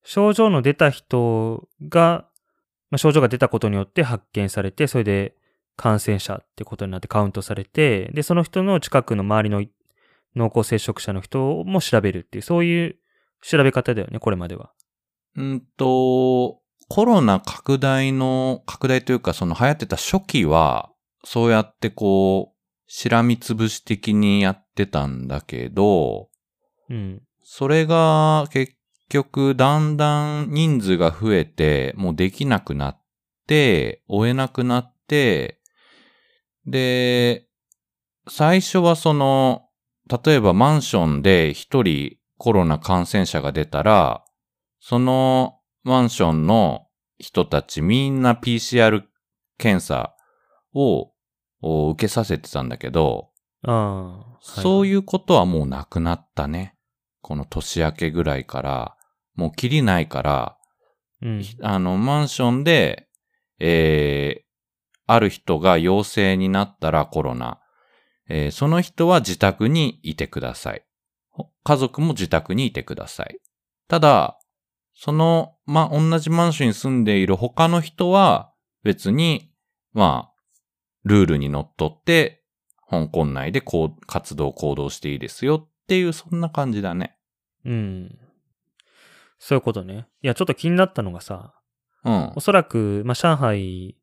[0.06, 2.30] 症状の出た人が、
[2.90, 5.36] まあ、症状が出たことによって発見されて、それで
[5.76, 9.66] 感染者ってことになってカウントされて、で、その人の近くの周りの
[10.34, 12.96] 濃厚接触者の人も調べるっていう、そういう
[13.42, 14.72] 調べ方だよね、これまでは。
[15.36, 20.90] うんと、コロナ拡大の、拡大というか、その流行ってた初期は、
[21.24, 26.30] そうやってこう、しらみつぶし的にやってたんだけど、
[26.90, 27.22] うん。
[27.44, 28.74] それが結
[29.10, 33.02] 局だんだん人数が増えて、もうできなくなっ
[33.46, 35.60] て、追えなくなって、
[36.66, 37.46] で、
[38.28, 39.68] 最初はその、
[40.24, 44.24] 例えばマンションで一人コロナ感染者が出たら、
[44.80, 46.88] そのマンションの
[47.18, 49.04] 人たちみんな PCR
[49.58, 50.16] 検査
[50.74, 51.12] を
[51.62, 53.30] を受けさせてたんだけど、
[53.64, 54.38] ああ。
[54.42, 56.76] そういいうことはもうなくなったね。
[57.22, 58.96] この年明けぐらいから、
[59.36, 60.58] もう切りないから、
[61.22, 61.30] うん。
[61.40, 61.44] うん。
[61.62, 63.08] あの、マンションで、
[63.60, 64.44] えー、
[65.06, 67.60] ある人が陽性になったらコロナ、
[68.30, 70.86] えーその人は自宅にいてください。
[71.32, 73.40] ほ家族も自宅にいてください。
[73.88, 74.39] ただ、
[75.02, 78.52] その、ま、同じマンションに住んでいる他の人は
[78.84, 79.50] 別に、
[79.94, 80.42] まあ、
[81.06, 82.44] ルールにのっとって、
[82.90, 87.16] 香港内でこう活動行動していいですよっていう、そんな感じだね。
[87.64, 88.20] うん。
[89.38, 90.06] そういうことね。
[90.22, 91.54] いや、ちょっと気になったのがさ、
[92.04, 92.42] うんお。
[92.42, 93.96] そらく、まあ、上海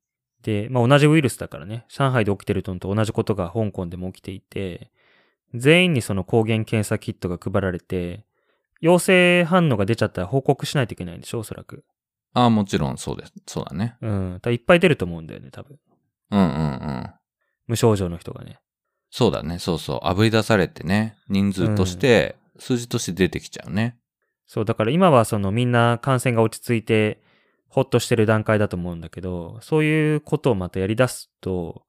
[0.42, 4.90] で、まあ、同じウイルスだからね、上海で起きてるのと同じことが香港でも起きていて、
[5.52, 8.24] 全員にその抗原検査キットが配られて、
[8.80, 11.84] 陽性反応が出ちゃったら報告しないといけないんでしょ、おそらく。
[12.34, 13.32] ああ、もちろんそうです。
[13.46, 13.96] そうだね。
[14.02, 14.40] うん。
[14.46, 15.78] いっぱい出ると思うんだよね、多分。
[16.30, 17.10] うんうんうん。
[17.66, 18.58] 無症状の人がね。
[19.10, 19.58] そうだね。
[19.58, 20.06] そうそう。
[20.06, 21.16] 炙り出されてね。
[21.28, 23.96] 人数として、数字として出てきちゃうね。
[24.46, 27.20] そう、だから今はそのみんな感染が落ち着いて、
[27.68, 31.82] ほっとしてる段階だと思うんだけど、そういうことをまたやり出すと、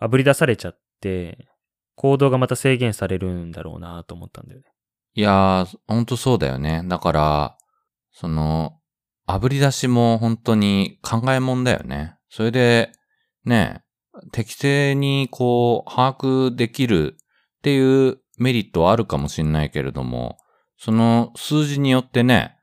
[0.00, 1.48] 炙り出されちゃって、
[1.96, 4.66] 行動がまた制限されるんだろうなと思ったんだよね。
[5.14, 6.82] いやー、ほんとそうだよね。
[6.86, 7.58] だから、
[8.12, 8.78] その、
[9.26, 12.16] 炙り出しも本当に考えもんだよね。
[12.28, 12.92] それで、
[13.44, 13.82] ね、
[14.32, 20.36] 適正にこう、把握できるっていうメリットはあるかもしれないけれども、
[20.76, 22.56] その数字によってね、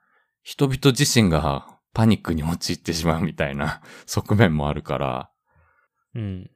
[0.43, 5.31] 人々自身がパニックに陥ってしまうみたいな 側面もあるから、
[6.15, 6.51] うん。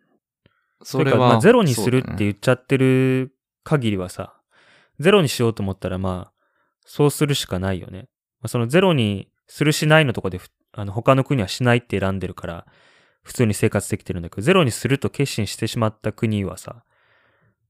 [0.83, 1.17] それは。
[1.17, 4.34] まあゼロにするって言っちゃってる限りはさ、
[4.99, 6.33] ゼロにしようと思ったら、まあ、
[6.85, 8.07] そうするしかないよね。
[8.41, 12.65] まあ、そのゼロにするしないのとこでふ、あの、他の国はしないって選んでるから、
[13.23, 16.83] 普通に生活できてるんだけど、ゼロにすると決心してしまった国はさ、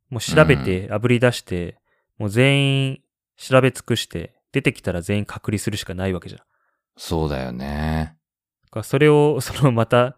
[0.10, 1.78] もう調べて、炙り出して、
[2.18, 3.02] もう全員
[3.38, 6.40] 調べ尽くして、出てきたら全員隔離するしかないわけじゃん。
[6.40, 6.46] だ
[6.98, 8.18] そうだよね。
[8.76, 10.16] からそれを、 そのまた、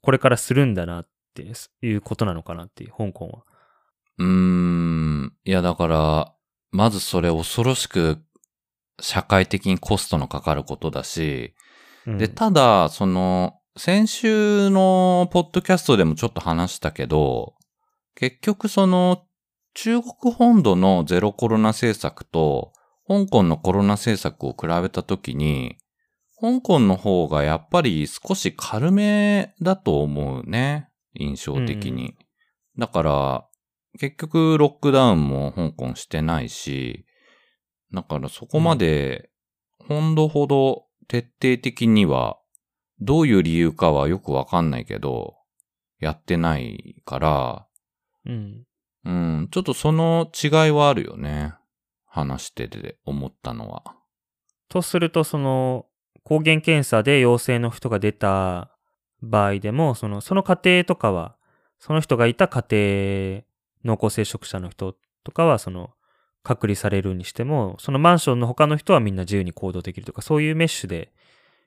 [0.00, 3.44] これからするんだなっていうことなのかなっていう、香港は。
[4.18, 5.32] うーん。
[5.44, 6.34] いや、だから、
[6.70, 8.18] まずそれ恐ろしく
[9.00, 11.54] 社会的にコストのかかることだし、
[12.06, 17.54] うんで、ただ、その、先週のポッドキャストでもちょっと話したけど、
[18.14, 19.24] 結局その、
[19.74, 22.72] 中国本土のゼロコロナ政策と、
[23.06, 25.76] 香港のコロナ政策を比べたときに、
[26.40, 30.88] 香港の方がやっぱり少し軽めだと思うね。
[31.14, 32.16] 印象的に。
[32.78, 33.47] だから、
[33.98, 37.04] 結局ロックダウンも香港してないし、
[37.92, 39.30] だからそこまで、
[39.78, 42.38] 本土ほど徹底的には、
[43.00, 45.36] どういう理由かはよくわかんないけど、
[45.98, 47.66] やってないから、
[48.26, 48.64] うん。
[49.04, 51.54] うん、ちょっとその違いはあるよね。
[52.06, 53.82] 話してて思ったのは。
[54.68, 55.86] とすると、その、
[56.24, 58.70] 抗原検査で陽性の人が出た
[59.22, 61.36] 場合でも、その、その家庭とかは、
[61.78, 63.42] その人がいた家庭、
[63.84, 65.90] 濃厚接触者の人とかは、その、
[66.44, 71.12] 隔離されるにしても、そのマンションの他の人はみんな自由に行動できるとか、そういうメッシュで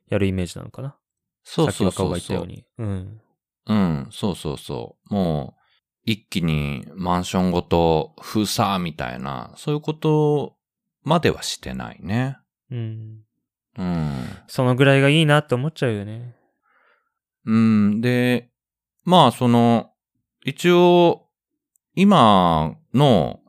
[0.10, 0.96] やるイメージなのかな？
[1.44, 2.86] そうそうさっき若尾そうそうが言ったよう。
[2.86, 2.86] に。
[2.86, 3.22] うん。
[3.68, 5.14] うん、そうそうそう。
[5.14, 5.62] もう、
[6.04, 10.56] 一気にマンションごと封鎖みたいな、そういうこと
[11.04, 12.38] まではしてないね。
[12.72, 13.20] うん。
[13.78, 14.14] うん。
[14.48, 16.36] そのぐらいがいいなって思っちゃうよね。
[17.46, 18.50] うん、で、
[19.04, 19.92] まあその、
[20.44, 21.28] 一応、
[21.96, 23.40] 今の、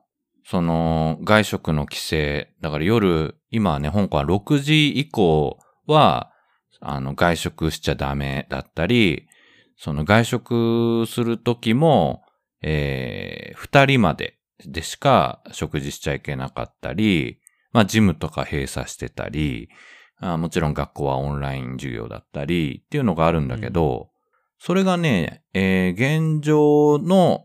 [0.44, 6.32] その、外食の規制、だから夜、今はね、香港は6時以降は、
[6.80, 9.28] あの、外食しちゃダメだったり、
[9.76, 12.22] その外食するときも、
[12.62, 17.40] えー、二人まででしか食事しちゃいけなかったり、
[17.72, 19.68] まあ、ジムとか閉鎖してたり、
[20.20, 24.10] あもちろん学校はオンライン授業だったりっていうのがあるんだけど、
[24.64, 27.42] それがね、えー現状の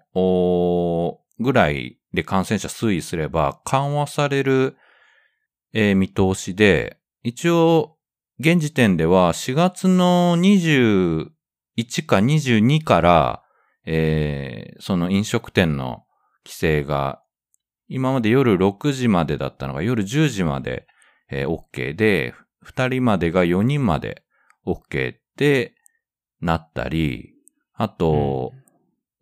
[1.40, 4.78] ぐらいで感染者推移すれば緩和される、
[5.74, 7.98] えー見通しで、一応、
[8.40, 11.26] 現時点では4月の21
[12.06, 13.44] か22から、
[13.88, 16.04] えーその飲食店の
[16.46, 17.24] 規制が、
[17.88, 20.86] 今まで夜6時までだったのが夜10時まで、
[21.32, 24.22] えー OK で、2人までが4人まで
[24.68, 25.77] OK って
[26.42, 27.34] なったり、
[27.74, 28.54] あと、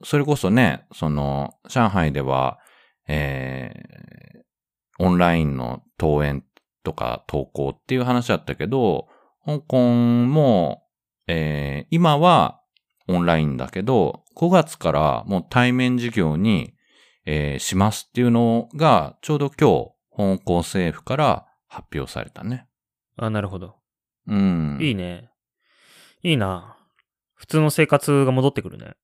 [0.04, 2.60] それこそね、その、上海では、
[3.08, 4.06] えー
[4.97, 6.45] オンラインの登園
[6.84, 9.10] とか投稿っていう話だったけど、
[9.45, 10.84] 香港も、
[11.28, 12.62] えー今は
[13.10, 16.73] オンラインだけど、5月からもう対面授業に、
[17.25, 22.67] えーしますっていうのが、ちょうど今日、香港政府から発表されたね。
[23.17, 23.75] あ、なるほど。
[24.28, 24.78] うん。
[24.82, 25.30] いいね。
[26.23, 26.75] いいな。
[27.36, 28.95] 普通の生活が戻ってくるね。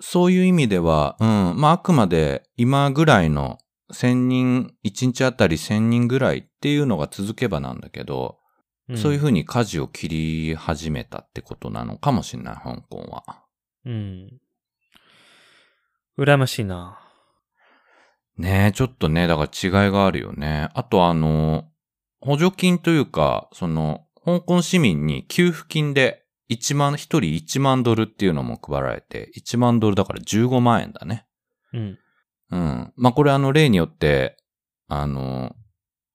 [0.00, 1.54] そういう意味では、うん。
[1.56, 3.58] まあ、あくまで今ぐらいの
[3.92, 8.38] 1000人、1日あたり1000人ぐらいっていうのが続けばなんだけど、
[8.92, 13.42] んそういうふうに舵を切り始めたってことなのかもしれない、香港は。
[13.84, 14.40] うん。
[16.18, 16.98] 羨ましいな。
[18.36, 20.68] ねえ、ちょっとね、だから違いがあるよね。
[20.74, 21.64] あとあの、
[22.20, 31.26] 補助金というか、その、香港市民に給付金で1万、1人1万ドルっていうのも配られて、1万ドルだから15万円だね。
[31.72, 31.98] うん。
[32.50, 32.92] うん。
[32.96, 34.36] まあ、これあの例によって、
[34.88, 35.54] あの、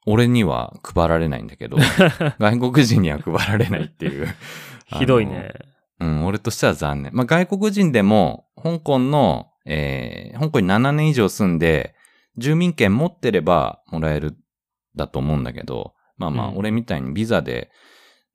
[0.06, 1.78] 俺には配られないんだけど、
[2.40, 4.28] 外国人には配られないっていう。
[4.98, 5.54] ひどいね。
[6.00, 7.12] うん、俺としては残念。
[7.14, 11.94] まあ、外国人でも、香港の、えー、香港に7年以上住んで、
[12.38, 14.38] 住民権持ってればもらえる、
[14.96, 17.72] だと思うんだけど、まあまあ、うん俺みたいにビザで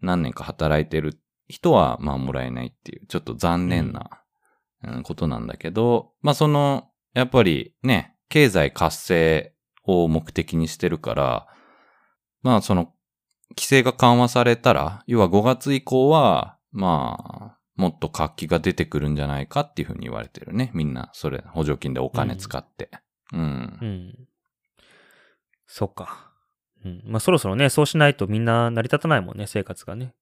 [0.00, 1.18] 何年か働いてる
[1.48, 4.10] 人は、まあもらえないっていう、ちょっと残念な、
[4.84, 11.46] うんことなんだけど、まあその、やっぱりね、経済活性を目的にしてるから、
[12.42, 12.92] まあその、
[13.50, 20.70] 規制が緩和されたら、要は5月以降は、まあ、もっと活気が出てくるんじゃないかっていうふうに言われてるね。
[20.74, 22.90] みんな、それ、補助金でお金使って。
[23.32, 23.40] うん。
[23.40, 24.28] うん。
[25.66, 26.32] そっか。
[26.84, 27.02] うん。
[27.06, 30.14] まあそろそろね、そうしないとみんな成り立たないもんね、生活がね。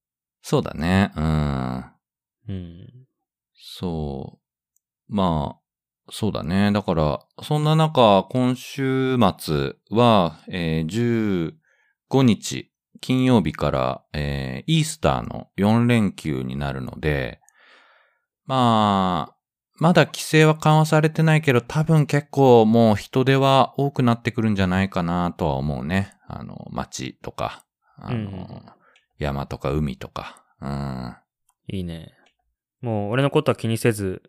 [0.47, 1.11] そうだね。
[1.17, 1.85] うん。
[2.49, 2.89] うん。
[3.55, 4.39] そ
[5.09, 5.15] う。
[5.15, 5.61] まあ、
[6.11, 6.71] そうだね。
[6.71, 11.51] だから、そんな中、今週末は、えー
[12.11, 12.71] 15日、
[13.01, 17.41] 金曜日から、えーイースターの4連休になるので、
[18.45, 19.37] まあ、
[19.77, 26.13] まだ規制は緩和されてないけど、多分結構もう人手は多くなってくるんじゃないかなとは思うね。
[26.29, 27.65] あの、街とか、
[27.97, 28.84] あの、うん
[29.25, 30.45] 山とか海とか。
[30.61, 31.17] うん。
[31.69, 32.15] いいね。
[32.81, 34.23] もう俺のことは気にせず、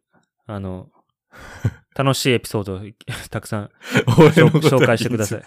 [0.48, 0.90] あの、
[1.96, 2.82] 楽しいエピソードを
[3.30, 3.70] たくさん
[4.08, 5.44] 紹紹介してください。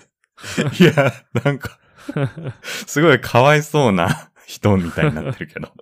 [0.81, 0.85] い。
[0.85, 1.13] いや、
[1.45, 1.79] なんか、
[2.63, 5.73] すごいかわいそうな 人みたいになってるけど。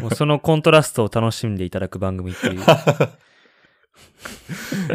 [0.00, 2.60] もうそのコントラストを楽しんでいただく番組っていう。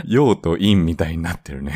[0.06, 1.74] 陽と陰みたいになってるね。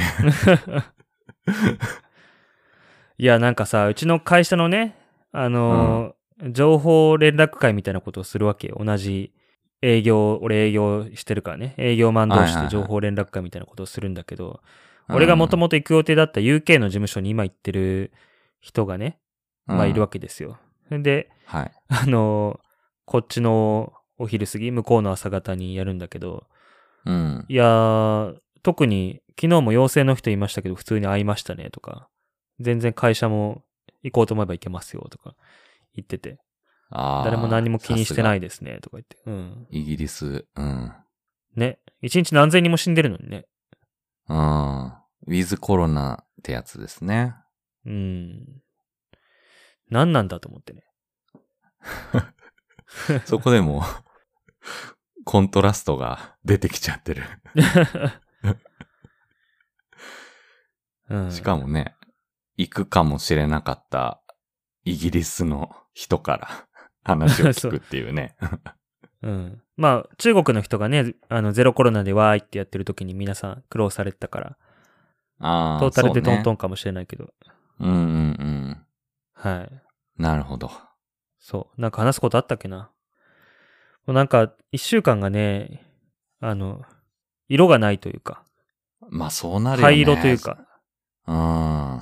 [3.18, 4.96] いや、なんかさ、うちの会社のね、
[5.32, 8.82] あのー情報連絡会みたいなことをするわけよ。
[8.82, 9.34] 同じ
[9.82, 11.74] 営業、俺営業してるからね。
[11.78, 14.62] 営業マン同士で情報連絡会みたいなことをするんだけど、
[15.10, 18.14] 俺がもともと行く予定だった UK の事務所に今行ってる
[18.62, 19.20] 人がね、
[19.66, 20.60] まあいるわけですよ。
[20.90, 21.72] で、はい。
[21.90, 22.70] あのー
[23.04, 26.46] こっちのお昼過ぎ、向こうの朝方にやるんだけど、
[27.06, 27.46] うん。
[27.50, 32.08] いやー、特に昨日も陽性の人いましたけど、普通に会いましたねとか、
[32.62, 33.64] 全然会社も
[34.04, 35.36] 行こうと思えば行けますよとか
[35.96, 36.40] 言ってて、
[36.92, 39.68] 誰も何も気にしてなさいですねとか言って、うん。
[39.70, 40.92] イギリス、うん。
[41.56, 41.80] ね。
[42.02, 43.46] 一日何千人も死んでるのにね。
[44.28, 44.86] うん。
[44.86, 47.36] ウィズコロナってやつですね。
[47.86, 48.62] うん。
[49.90, 50.84] 何なんだと思ってね。
[53.26, 53.84] そこでも、
[55.26, 57.24] コントラストが出てきちゃってる。
[61.10, 61.32] うん。
[61.32, 61.96] しかもね、
[62.60, 64.20] 行くかもしれなかった
[64.84, 66.50] イギリスの人から
[67.06, 68.36] 話を聞くっていうね。
[69.24, 69.62] うん。
[69.78, 74.58] まあ、中国の人がね、あの、ゼロコロナでわーいってやってる時に皆さん苦労されてたから、
[75.40, 75.80] ああ。
[75.80, 76.54] トータルでトントン。
[76.56, 77.34] ンかもしれないけど、
[77.80, 78.86] うんうんうん。
[79.34, 80.22] はい。
[80.22, 80.70] なるほど。
[81.40, 81.82] そう。
[81.82, 82.92] なんか話すことあったっけな？
[84.06, 85.86] もうなんか、一週間がね、
[86.42, 86.84] あの、
[87.48, 88.44] 色がないというか、
[89.10, 89.94] まあそうなるよね。
[89.94, 90.58] 灰色というか、
[91.26, 92.02] うん。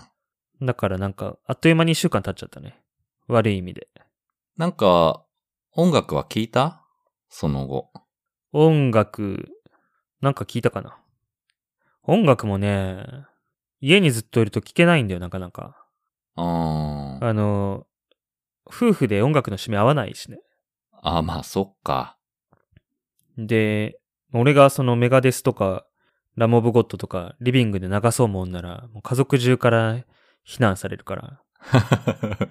[0.61, 2.81] だからなんか、あっという間に一週間経っちゃったね。
[3.27, 3.87] 悪い意味で。
[4.57, 5.23] なんか、
[5.73, 6.83] 音楽は聞いた？
[7.29, 7.91] その後。
[8.53, 9.49] 音楽、
[10.21, 10.97] なんか聞いたかな。
[12.03, 13.05] 音楽もね、
[13.81, 15.85] 家にずっといると聞けないんだよ、なかなか。
[16.35, 17.23] うん。
[17.23, 17.85] あの、
[18.65, 20.39] 夫婦で音楽の締め合わないしね。
[21.03, 22.17] あ、まあそっか。
[23.37, 23.99] で、
[24.33, 25.85] 俺がそのメガデスとか、
[26.35, 30.03] ラモブゴットとか、リビングで流そうもんなら、もう家族中から
[30.47, 31.41] 非難されるから。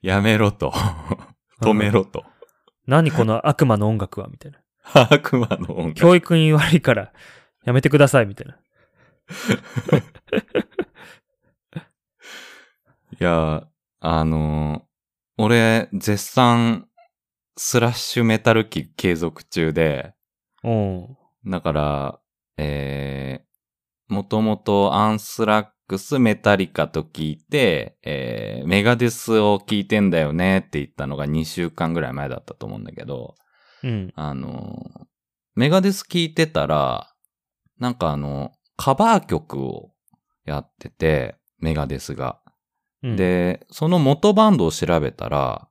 [0.00, 0.72] やめろと。
[1.60, 2.24] 止めろと。
[2.86, 4.60] 何この悪魔の音楽はみたいな。
[5.10, 5.94] 悪魔の音楽。
[5.94, 7.12] 教育に悪いから、
[7.64, 8.60] やめてくださいみたいな。
[13.18, 13.66] いや、
[13.98, 14.86] あの
[15.36, 16.88] 俺、絶賛、
[17.56, 20.14] スラッシュメタル機継続中で、
[21.44, 22.20] だから、
[22.56, 33.34] えー、もともとアンスラックスメタリカと聞いて、えー、メガデスを聞いてんだよねって言ったのが2週間ぐらい前だったと思うんだけど、
[33.82, 34.10] うん。
[34.16, 34.72] あの、
[35.54, 37.12] メガデス聞いてたら、
[37.78, 39.90] なんかあの、カバー曲を
[40.46, 42.40] やってて、メガデスが。
[43.02, 45.68] うん、で、その元バンドを調べたら、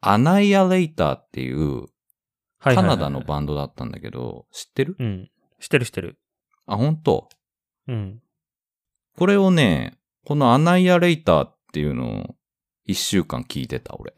[0.00, 1.88] アナイアレイターっていう
[2.58, 4.96] カナダのバンドだったんだけど、知ってる？
[4.98, 5.30] うん。
[5.60, 6.18] してるしてる。
[6.64, 7.28] あ、本当？
[7.88, 8.21] うん。
[9.16, 12.34] これをね、このアナイアレイターっていうのを
[12.84, 14.14] 一週間聞いてた、俺。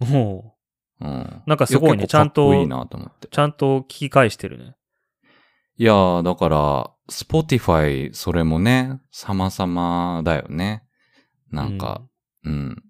[0.00, 0.52] おう
[1.00, 1.42] うん。
[1.46, 3.28] なんかすごいねちゃんといいなと思って。
[3.28, 4.74] ちゃんと聞き返してるね。
[5.76, 10.84] いやー、だから、Spotify、それもね、様々だよね。
[11.50, 12.02] なんか、
[12.44, 12.82] うん、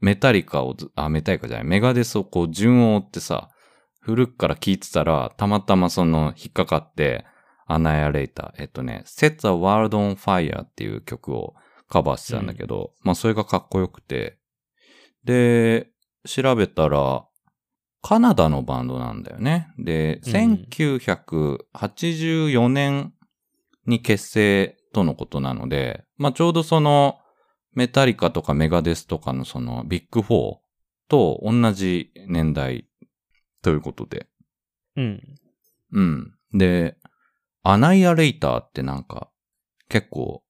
[0.00, 3.50] メタリカをず、あ、メタリカじゃない、メガデスをこう順を追ってさ、
[4.00, 7.24] 古くから聞いてたら、たまたまその、引っかかって、
[7.66, 11.54] アナイアレイター、えっとね、Set a World on Fire っていう曲を
[11.88, 14.38] カバーしてたんだけど、まあそれがかっこよくて、
[15.24, 15.90] で、
[16.26, 17.24] 調べたら、
[18.02, 19.68] カナダのバンドなんだよね。
[19.78, 23.14] で、うん1984年
[23.86, 27.18] に結成とのことなので、まあちょうどその、
[27.74, 30.58] メタリカとかメガデスとかのそのビッグフォー
[31.08, 32.86] と同じ年代
[33.62, 34.26] ということで。
[34.96, 35.22] うん。
[35.92, 36.34] うん。
[36.52, 36.96] で、
[37.62, 39.30] アナイアレイターってなんか
[39.88, 40.42] 結構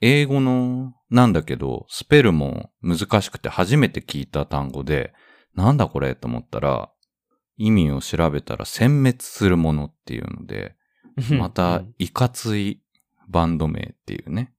[0.00, 5.12] 英語のなんだけどスペルも難しくて初めて聞いた単語で
[5.54, 6.90] なんだこれと思ったら
[7.56, 10.76] 意味を調べたら殲滅するものっていうので
[11.30, 12.82] また、いかつい
[13.28, 14.52] バンド名っていうね。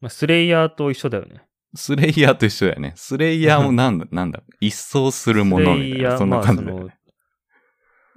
[0.00, 1.42] まあ、スレイヤーと一緒だよね。
[1.74, 2.92] スレイヤーと一緒だよね。
[2.96, 6.18] スレイヤーもなんだ、 なんだ、一掃するものみたいな。
[6.18, 6.97] そんな感じだよね。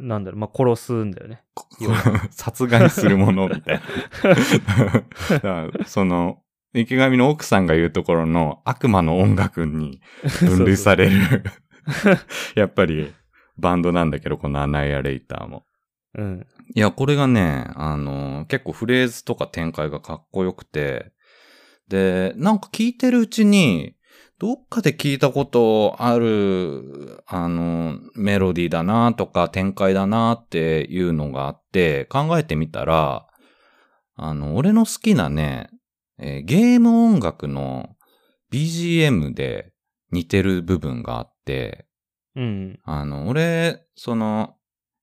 [0.02, 1.43] なんだろう、まあ、殺すんだよね。
[2.32, 3.82] 殺害するものみたい
[5.43, 5.70] な。
[5.86, 6.41] その、
[6.74, 10.02] 池上の奥さんが言うところの悪魔の音楽に
[10.39, 11.43] 分類される
[12.56, 13.14] やっぱり
[13.58, 15.66] バンドなんだけど、このアナイアレイターも。
[16.16, 16.47] うん。
[16.74, 21.12] いや、これがね、あの、結構フレーズとか展開がかっこよくて、
[21.88, 23.95] で、なんか聞いてるうちに、
[24.42, 33.28] どっかで聞いたことある、あの、メロディーだなとか展開だなっていうのがあって、考えてみたら、
[34.16, 35.70] あの、俺の好きなね、
[36.18, 37.92] えー、ゲーム音楽の
[38.52, 39.74] BGM で
[40.12, 41.86] 似てる部分があって、
[42.36, 42.80] うん。
[42.84, 44.56] あの、俺、その、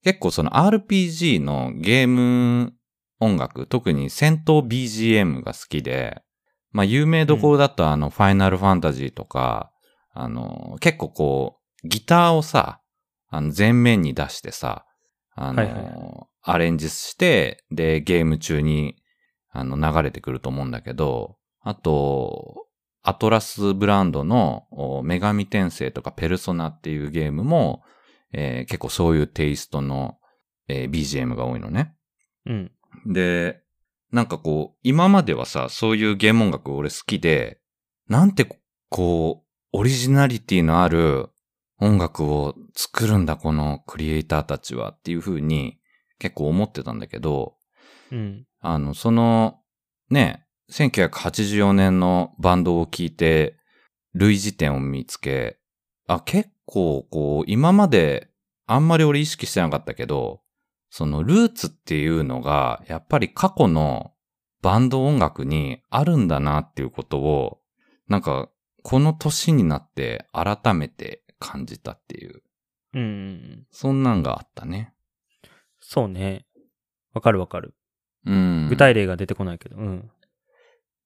[0.03, 2.73] 結構その RPG のゲーム
[3.21, 6.23] 音楽、特に戦闘 BGM が好きで、
[6.71, 9.71] まあ有名どころだとあの、ファイナルファンタジーとか、
[10.13, 12.81] あの、結構こう、ギターをさ、
[13.31, 14.85] あの、前面に出してさ、
[15.35, 15.91] あの、はいはい、
[16.43, 18.97] アレンジして、で、ゲーム中に、
[19.51, 22.67] あの、流れてくると思うんだけど、あと、
[23.03, 27.83] アトラスブランドの女神転生とかペルソナっていうゲームも、
[28.33, 30.19] えー、結構そういうテイストの、
[30.69, 31.95] えー、BGM が多いのね。
[32.45, 32.73] うん。
[33.07, 33.63] で、
[34.13, 37.61] なんかこう、今まではさ、そういうゲーム音楽俺好きで、
[38.09, 38.47] なんて
[38.89, 41.29] こう、オリジナリティのある
[41.79, 45.79] 音楽を作るんだ、このクリエイターたちはっていう風に
[46.19, 47.57] 結構思ってたんだけど、
[48.11, 48.47] うん。
[48.61, 49.61] あの、その、
[50.11, 53.57] ね、1984年のバンドを聴いて、
[54.15, 55.59] 類似点を見つけ、
[56.07, 58.29] あ、結構こう、今まで
[58.67, 60.41] あんまり俺意識してなかったけど、
[60.91, 64.13] そのルーツっていうのが、やっぱり過去の
[64.63, 67.61] バンド音楽にあるんだなっていうことを、
[68.09, 68.49] なんか、
[68.83, 72.43] この年になって改めて感じたっていう。
[72.95, 73.67] うん。
[73.71, 74.95] そんなんがあったね。
[75.81, 76.47] そうね。
[77.13, 77.75] わかるわかる。
[78.25, 78.69] うん。
[78.69, 79.77] 具体例が出てこないけど。
[79.77, 80.11] うん。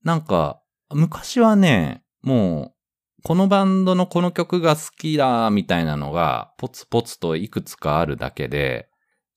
[0.05, 2.75] なんか、昔はね、も
[3.19, 8.89] う、このバンドのこの曲が好きだ、みたいなのが、ポツポツといくつかあるだけで、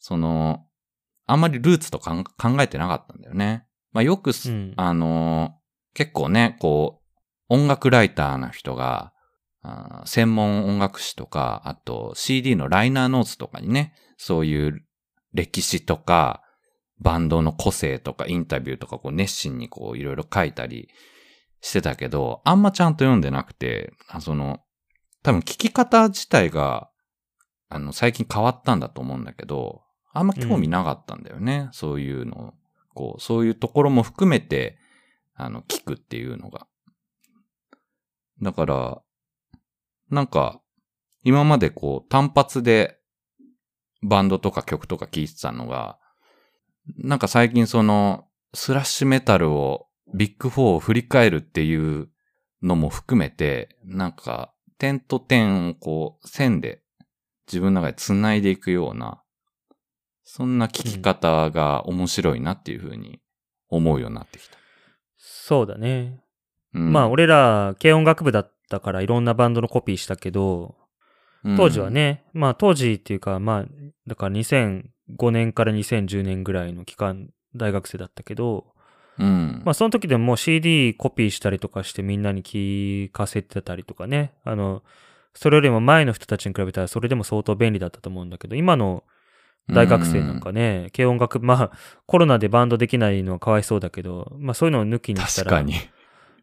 [0.06, 0.68] その、
[1.26, 2.24] あんまりルーツと考
[2.62, 3.66] えてなかったんだよね。
[3.92, 5.56] まあよく、うん、あの、
[5.96, 9.14] 結構ね、こう、音楽ライターの人が、
[10.06, 14.86] 専門音楽誌とか、あと CD のライナーノーツとかにね、そういう
[15.34, 16.44] 歴史とか、
[17.00, 20.90] バンドの個性とかインタビューとかこう熱心にこういろいろ書いたり
[21.62, 23.92] してたけど、あんまちゃんと読んでなくて、
[24.22, 24.60] その、
[25.24, 26.92] 多分聞き方自体が、
[27.70, 29.85] あの、最近変わったんだと思うんだけど、
[30.16, 31.66] あんま興味なかったんだよね。
[31.68, 32.54] うん、そういうの
[32.94, 34.78] こう、そういうところも含めて、
[35.36, 36.68] あの、聞くっていうのが。
[38.42, 39.02] だから、
[40.10, 40.62] なんか、
[41.24, 43.00] 今までこう、単発で
[44.02, 46.00] バンドとか曲とか聴いてたのが、
[46.98, 52.10] なんか最近その、スラッシュメタルを、ビッグ4を振り返るっていう
[52.62, 56.82] のも含めて、なんか、点と点をこう、線で
[57.48, 59.22] 自分の中で繋いでいくような、
[60.26, 63.22] そんな聞き方が面白いなっていうふうに
[63.70, 64.58] 思うようになってきた。
[65.18, 66.20] そうだね。
[66.74, 70.76] うん、まあ、俺ら、軽音楽部だったからいろんなバンドのコピーしたけど、
[71.56, 73.66] 当時はね、うん、まあ当時っていうか、まあ、
[74.08, 78.66] だから2005年から2010年ぐらいの期間、大学生だったけど、
[79.20, 84.82] うん、まあその時でももう CD コピーしたりとかしてみんなに聞かせてたりとかね、あの、
[85.36, 89.04] それよりも前の人たちに比べたらそれでも相当便利だったと思うんだけど、今の
[89.70, 91.72] 大学生なんかね、軽音楽、まあ、
[92.06, 95.76] コロナでバンドできないのはかわいそうだけど、まあそういうのを抜きにしたら、確かに。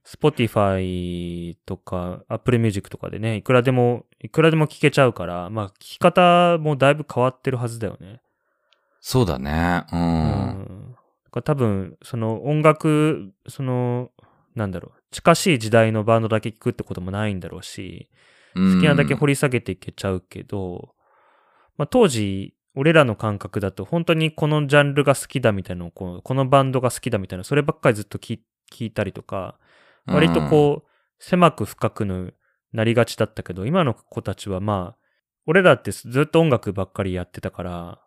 [0.05, 8.21] Spotify とか Apple Music とかでね、いくらでも、いくらでも聴けちゃうから、まあ聴き方もだいぶ変わってるはずだよね。
[9.01, 9.85] そうだね。
[9.93, 10.97] うん。
[11.33, 14.11] うん、多分、その音楽、その、
[14.55, 18.09] なんだろう、近しい時代のバンドだけ聴くってこともないんだろうし、
[18.55, 20.95] 好きなだけ掘り下げていけちゃうけど、
[21.77, 28.39] まあ当時、俺らの感覚だと本当にこのジャンルが好きだみたいなのをこの、このバンドが好きだみたいな、そればっかりずっと聞
[28.81, 29.59] いたりとか、
[30.07, 32.31] 割とこう、狭く深くの
[32.73, 35.03] なりがちだったけど、今の子たちはまあ、
[35.47, 37.99] 俺らってずっと音楽ばっかりやってたから、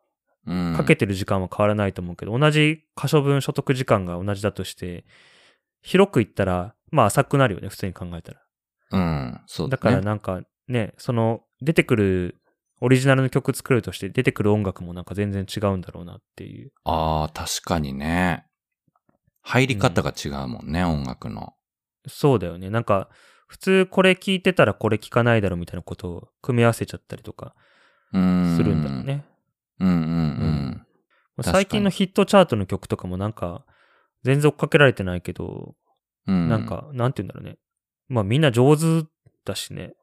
[0.76, 5.06] かけてる時間は変わらないと思うけど、同じ可処分所得時間が同じだとして、
[5.82, 8.42] 広く言ったら、まあ浅くなるよね、普通に考えたら。
[8.92, 12.42] うん、そうだ、ね、だからなんかね、その、出てくる
[12.82, 16.72] オリジナルの曲作るとして出てくる音楽もなんか全然違うんだろうなっていう。
[16.84, 18.46] ああ、確かにね。
[19.42, 21.54] 入り方が違うもんね、音楽の。
[22.08, 22.70] そうだよね。
[22.70, 23.10] なんか、
[23.48, 27.54] 普通これ聞いてたらこれ聞かないだろうみたいなことを組み合わせちゃったりとか。
[28.12, 29.04] するんだろう。
[29.04, 29.24] ね。
[29.80, 30.86] うんうんうん。
[31.38, 33.66] 確かに最近のヒットチャートの曲とかもなんか、
[34.24, 35.76] 全然追っかけられてないけど、
[36.28, 37.58] うん、なんか、なんて言うんだろうね。
[38.08, 39.08] まあみんな上手
[39.46, 39.94] だしね。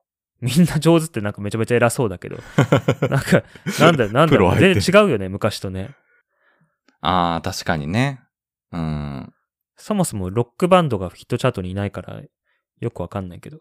[0.43, 2.36] みんな上手ってなんかめちゃめちゃ偉そうだけど。
[3.09, 3.45] なんか、
[3.80, 5.95] なんだよ、なんだ全然違うよね、昔とね。
[7.01, 8.20] ああ、確かにね。
[8.72, 9.32] うん。
[9.76, 12.20] そもそもロックバンドがヒットチャートにいないから、
[12.80, 13.61] よくわかんないけど。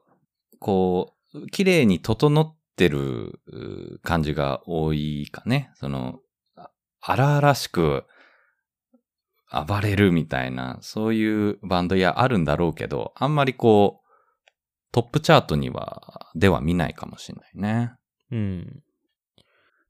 [0.59, 5.69] こう、綺麗に整ってるう感じが多いかね。
[5.75, 6.19] その、
[6.55, 8.05] あ荒々しく
[9.51, 14.00] 暴れるみたいな、そういうバンドやあるんだろうけど、あんまりこう、
[14.91, 17.93] トップチャートには、では見ないかもしれないね。
[18.31, 18.83] うん。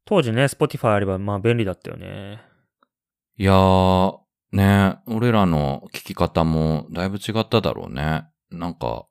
[0.05, 2.41] 当時ね、Spotify あればまあ便利だったよね。
[3.37, 4.19] いやー、
[4.51, 8.25] ね、俺らの聞き方もだいぶ違っただろうね。
[8.49, 9.05] なんか、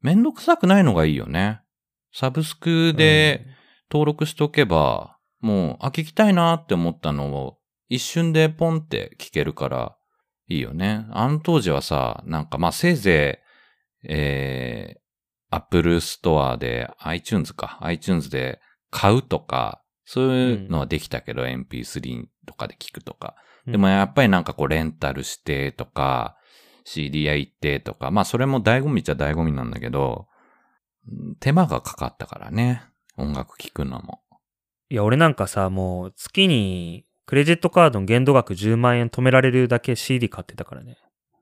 [0.00, 1.60] めんどくさくないのがいいよね。
[2.12, 3.46] サブスクで
[3.90, 9.96] 登録しとけば、もう、あ、聞きたいなって思ったのを、一瞬でポンって聞けるから、
[10.48, 11.06] いいよね。
[11.10, 13.42] あの当時はさ、なんかまあせいぜ
[14.02, 15.05] い、えー、
[15.50, 23.34] Apple Store で iTunes か、iTunes で買うとか、そういうのはできたけど、MP3 とかで聞くとか。
[23.38, 26.36] うんでもやっぱりなんかこうレンタルしてとか、
[26.84, 30.28] CD 屋行ってとか、まあそれも醍醐味っちゃ醍醐味なんだけど、
[31.08, 32.82] うん手間がかかったからね。
[33.16, 34.20] 音楽聴くのも。
[34.88, 40.96] いや、俺なんかさ、もう月にクレジットカードの限度額10万円止められるだけ CD 買ってたからね。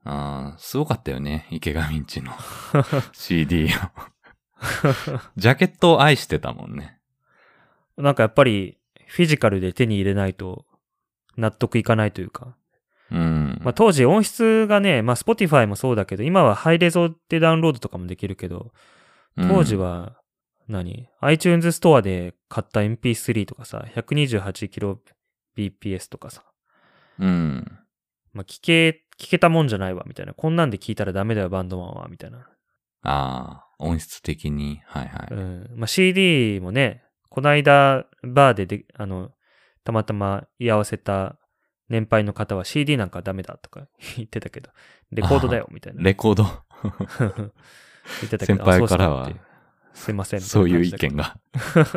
[0.05, 1.47] ああ、すごかったよね。
[1.51, 2.31] 池上んちの
[3.11, 3.67] CD を。
[5.35, 6.99] ジャケットを愛してたもんね。
[7.97, 8.77] なんかやっぱり
[9.07, 10.65] フィジカルで手に入れないと
[11.37, 12.55] 納得いかないというか。
[13.11, 13.59] うん。
[13.63, 18.71] まあ当時音質がね、まあ Spotify もそうだけど、今はハイレゾでダウンロードとかもできるけど、
[19.37, 20.17] 当時は
[20.67, 26.43] 何、iTunes ストアで買った MP3 とかさ、128kbps とかさ、
[27.19, 27.79] うん。
[28.35, 28.39] うん。
[28.39, 30.33] まあ聞け、聞けたもんじゃないわ、みたいな。
[30.33, 32.47] こんなんで聞いたらダメだよ、バンドマンは、みたいな。
[33.03, 34.81] ああ、音質的に。
[34.85, 35.27] はいはい。
[35.31, 35.69] うん。
[35.75, 39.31] まあ CD もね、こないだバーでで、あの、
[39.83, 41.37] たまたま居合わせた
[41.89, 44.71] 年配の方は CD なんかダメだとか 言ってたけど、
[45.11, 46.01] レコードだよ、みたいな。
[46.03, 46.43] レコード？
[48.21, 49.31] 言ってたけど、先輩からは
[49.93, 50.41] すいません。
[50.41, 51.37] そういう意見が。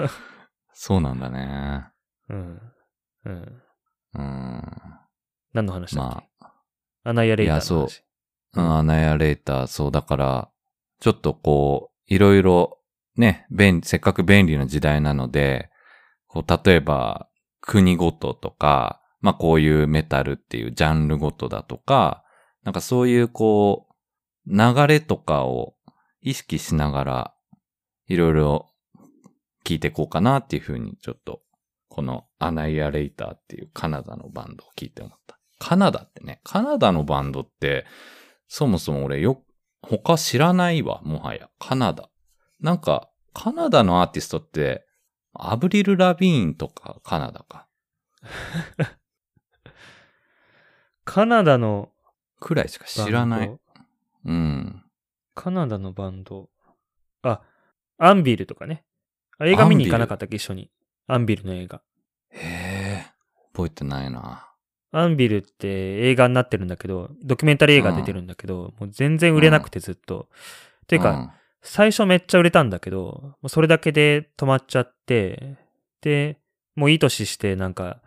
[0.72, 1.88] そうなんだね。
[2.28, 2.72] うん。
[3.24, 3.62] うん。
[4.14, 4.62] うん。
[5.52, 6.52] 何の話だっけ、まあ、
[7.04, 7.70] アナイアレイターの話。
[7.70, 8.08] いやそう
[8.56, 10.50] うん、アナヤレーター、そう、だから、
[11.00, 12.78] ちょっとこう、いろいろ、
[13.16, 15.70] ね、便利、せっかく便利な時代なので、
[16.26, 17.28] こう、例えば、
[17.60, 22.24] 国ごととか、まあこういうメタルっていうジャンルごとだとか、
[22.62, 23.88] なんかそういうこ
[24.46, 25.74] う、流れとかを
[26.20, 27.34] 意識しながら、
[28.06, 28.70] いろいろ
[29.64, 31.42] 聞いていこうかなっていうふうに、ちょっと、
[31.88, 35.37] このアナイアレイターっていうカナダのバンドを聞いて思った。
[35.58, 37.86] カナダってね、カナダのバンドって、
[38.46, 39.42] そもそも俺よ、
[39.82, 41.50] 他知らないわ、もはや。
[41.58, 42.10] カナダ。
[42.60, 44.86] なんか、カナダのアーティストって、
[45.34, 47.68] アブリル・ラビーンとかカナダか。
[51.04, 51.90] カナダの
[52.40, 53.58] くらいしか知らない。。
[54.24, 54.84] うん。
[55.34, 56.50] カナダのバンド？
[57.22, 57.42] あ、
[57.98, 58.84] アンビルとかね。
[59.38, 60.70] あ映画見に行かなかったっけ、一緒に。
[61.06, 61.80] アンビルの映画。
[62.30, 63.06] へえ、
[63.54, 64.47] 覚えてないな。
[64.90, 65.68] アンビルって
[66.08, 70.28] 映画になってるんだけど、ドキュメンタリー映画出てるんだけど、もう全然売れなくてずっと。
[70.86, 75.56] ていうか、最初めっちゃ売れたんだけど、もうそれだけで止まっちゃって、
[76.00, 76.38] で、
[76.74, 78.00] もういい年してなんか、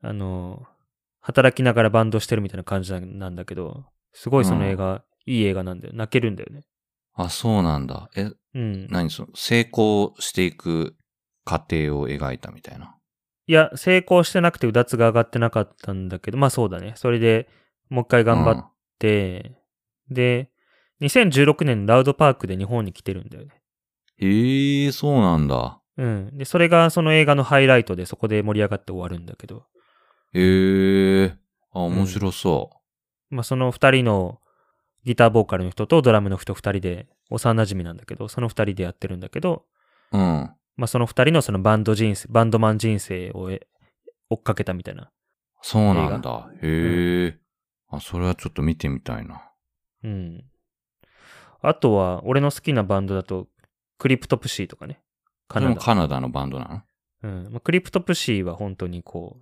[0.00, 0.62] あの、
[1.20, 5.94] 働きながらバンドしてるみたいな感じなんだけど、すごいその映画、いい映画なんだよ。
[5.94, 6.62] 泣けるんだよね。
[7.14, 8.10] あ、そうなんだ。
[8.16, 8.86] え、うん。
[8.88, 10.96] 何その、成功していく
[11.44, 12.94] 過程を描いたみたいな？
[13.46, 16.94] いや、成功してなくてうだつが上がってなかったんだけど、まあそうだね。
[16.96, 17.48] それで
[17.90, 19.56] もう一回頑張って、
[20.10, 20.50] で、
[21.00, 23.62] 2016年ラウドパークで日本に来てるんだよね。
[24.18, 25.80] へえ、そうなんだ。
[25.96, 26.38] うん。
[26.38, 29.64] で、それがその映画のハイライトでそこで盛り上がって終わるんだけど、
[30.32, 31.36] へえ、
[31.72, 32.70] あ、面白そ
[33.30, 34.40] まあその二人の
[35.04, 39.64] ギターボーカルの人とドラムの人二人で幼馴染なんだけど、その二人でやってるんだけど、
[40.12, 40.18] う。
[40.18, 40.50] うん。
[40.76, 43.66] まあその二人のそのバンド人生、バンドマン人生をえ
[44.30, 45.10] 追っかけたみたいな。
[45.62, 46.50] そうなんだ。
[46.62, 47.38] へえ、
[47.88, 49.50] あ、それはちょっと見てみたいな。
[50.02, 50.44] うん。
[51.62, 53.48] あとは、俺の好きなバンドだと、
[53.98, 55.00] クリプトプシーとかね。
[55.48, 55.76] カナダ。
[55.80, 56.84] カナダのバンドな
[57.22, 57.28] の？
[57.30, 57.52] うん。
[57.52, 59.40] まあ、クリプトプシーは本当にこ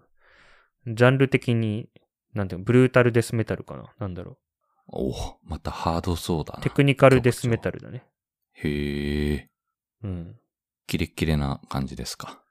[0.87, 1.89] う、ジャンル的に、
[2.35, 3.93] なんていうの、ブルータルデスメタルかな？
[3.99, 4.39] なんだろ
[4.87, 6.61] おおまたハードそうだう。
[6.61, 6.63] な。
[6.63, 8.05] テクニカルデスメタルだね。
[8.53, 9.49] へえ。
[10.05, 10.37] うん。
[10.93, 12.43] キレッキレな感じですか？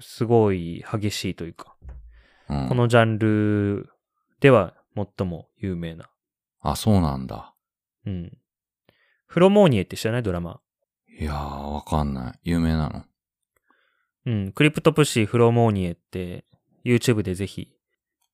[0.00, 1.76] すごい激しいというか、
[2.50, 2.68] うん。
[2.68, 3.88] このジャンル
[4.38, 6.10] では最も有名な。
[6.60, 7.54] あ、そうなんだ。
[8.04, 8.36] うん。
[9.26, 10.22] フロモーニエって知らない？
[10.22, 10.60] ドラマ。
[11.18, 12.38] いやー、わかんない。
[12.42, 13.04] 有名なの？
[14.26, 14.52] うん。
[14.52, 16.44] クリプトプシーフロモーニエって
[16.84, 17.72] YouTube でぜひ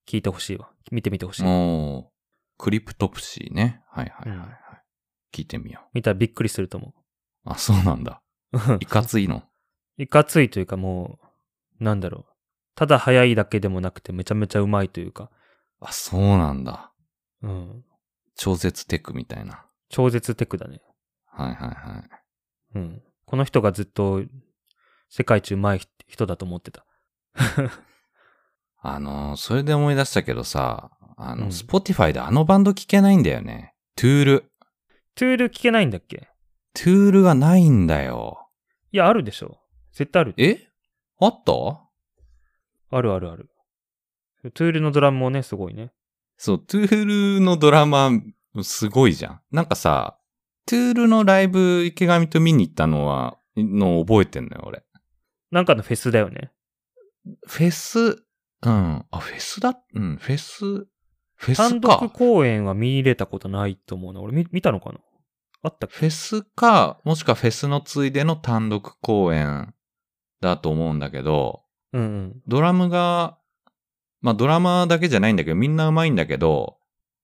[0.08, 0.70] 聞いてほしいわ。
[0.90, 1.44] 見てみてほしい。
[1.46, 2.04] おー
[2.58, 3.84] クリプトプシーね。
[3.92, 4.52] はいはいはい、はいうん
[5.32, 6.92] 聞いてみよ見たらびっくりすると思う。
[7.44, 8.22] あ、そうなんだ。
[8.52, 8.58] う。
[8.82, 9.44] いかついの？
[10.02, 11.18] いかついというかも
[11.80, 12.32] う、なんだろう。
[12.74, 15.30] ただ速いだけでもなくてめちゃめちゃうまいというか、
[15.80, 16.92] あ、そうなんだ。
[17.42, 17.84] うん。
[18.34, 19.64] 超絶テクみたいな。
[19.88, 20.80] 超絶テクだね。
[21.26, 22.10] はいはいはい。
[22.76, 23.02] うん。
[23.26, 24.22] この人がずっと
[25.08, 26.84] 世界一うまい人だと思ってた。
[28.84, 33.74] あのーそれで思い出したけどさ、あの、うんスポティファイであのバンド聞けないんだよね。
[33.96, 34.52] トゥール。
[35.14, 36.28] トゥール聞けないんだっけ？
[36.74, 38.48] トゥールがないんだよ。
[38.92, 39.58] いや、あるでしょ。
[39.92, 40.34] 絶対ある。
[40.36, 40.68] え？
[41.20, 41.52] あった？
[42.96, 43.48] あるあるある。
[44.54, 45.92] トゥールのドラムもね、すごいね。
[46.36, 48.10] そう、トゥールのドラマ、
[48.62, 49.40] すごいじゃん。
[49.50, 50.18] なんかさ、
[50.66, 54.82] トゥールのライブ池上と見に行ったのは、のを覚えてんのよ、俺。
[55.50, 56.50] なんかのフェスだよね。
[57.46, 58.00] フェス、
[58.62, 59.04] うん。
[59.10, 59.78] あ、フェスだ？
[59.94, 62.08] うん、フェス、フェス単独か。
[62.08, 64.20] 公演は見入れたことないと思うな。
[64.20, 64.98] 俺見見たのかな？
[65.62, 65.96] あったっけ？
[65.96, 69.74] フェスか、もしくはフェスのついでの単独公演
[70.42, 71.62] だと思うんだけど、
[71.92, 72.42] うんうん。
[72.46, 73.38] ドラムが、
[74.20, 76.76] まあドラマーだけじゃないんだけど、みんな上手いんだけど、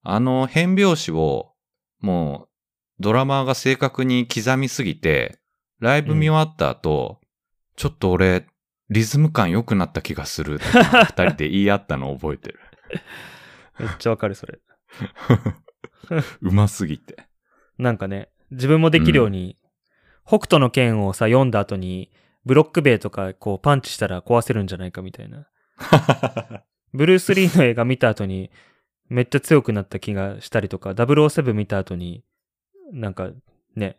[0.02, 1.52] あの変拍子を、
[2.00, 2.48] もう、
[3.00, 5.40] ドラマーが正確に刻みすぎて、
[5.80, 7.20] ライブ見終わった後、
[7.76, 8.46] ちょっと俺、
[8.88, 10.58] リズム感良くなった気がする
[11.04, 12.60] 二人で言い合ったのを覚えてる。
[13.78, 14.60] めっちゃわかる、それ。
[16.40, 17.28] うますぎて。
[17.78, 19.56] なんかね、自分もできるように、
[20.24, 22.10] 北斗の剣をさ、読んだ後に、
[22.45, 25.49] ブロック塀とかこうパンチしたら壊せるんじゃないかみたいな。
[26.93, 28.51] ブルース・リーの映画見た後に、
[29.09, 32.24] めっちゃ強くなった気がしたりとか、007見た後に、
[32.93, 33.30] なんか
[33.74, 33.99] ね、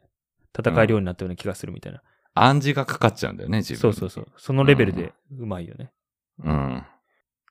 [0.57, 2.01] 戦えるようになったような気がするみたいな。
[2.33, 4.27] 暗示がかかっちゃうんだよね、自分にそうそうそう。
[4.37, 5.91] そのレベルでうまいよね。
[6.43, 6.83] うん。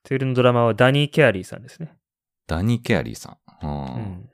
[0.04, 1.96] トゥールのドラマはダニー・ケアリーさんですね。
[2.46, 3.66] ダニー・ケアリーさん。
[3.66, 4.30] うんうん。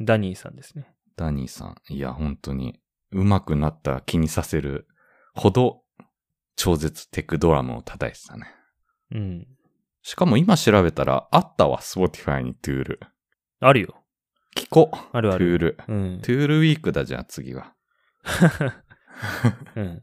[0.00, 0.92] ダニーさんですね。
[1.16, 1.76] ダニーさん。
[1.88, 2.80] いや、本当に、
[3.10, 4.88] 上手くなった気にさせる
[5.34, 5.83] ほど、
[6.56, 8.46] 超絶テクドラムを叩いてたね。
[9.12, 9.46] うん。
[10.02, 13.00] しかも今調べたら、あったわ、スポティファイにトゥール。
[13.60, 14.04] あるよ。
[14.54, 14.96] 聞こう。
[15.12, 15.44] あるある。
[15.44, 15.78] トゥール。
[15.88, 16.20] うん。
[16.20, 17.74] トゥールウィークだじゃあ次は。
[19.76, 20.02] うん。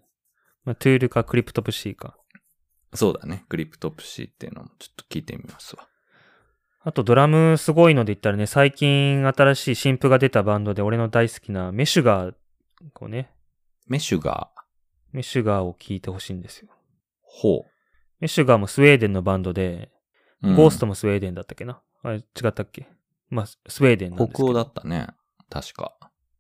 [0.66, 2.18] まあ、トゥールかクリプトプシーか。
[2.94, 3.46] そうだね。
[3.48, 5.88] クリプトプシーっていうのもちょっと聞いてみますわ。
[6.84, 12.34] あとドラムすごいので言ったらね、最近新しい新譜が出たバンドで俺の大好きなメシュガー、
[12.94, 13.32] こうね、
[13.88, 15.16] メシュガー。
[15.18, 16.70] メシュガーを聴いてほしいんですよ。
[17.22, 17.66] ほ
[18.20, 19.92] メシュガーもスウェーデンのバンドで、
[20.42, 20.50] う。
[20.50, 21.82] うんゴーストもスウェーデンだったっけな？
[22.04, 22.88] あれ違ったっけ？
[23.30, 24.46] まあ、スウェーデンなんですけど。
[24.46, 25.08] 北欧だったね。
[25.50, 25.96] 確か。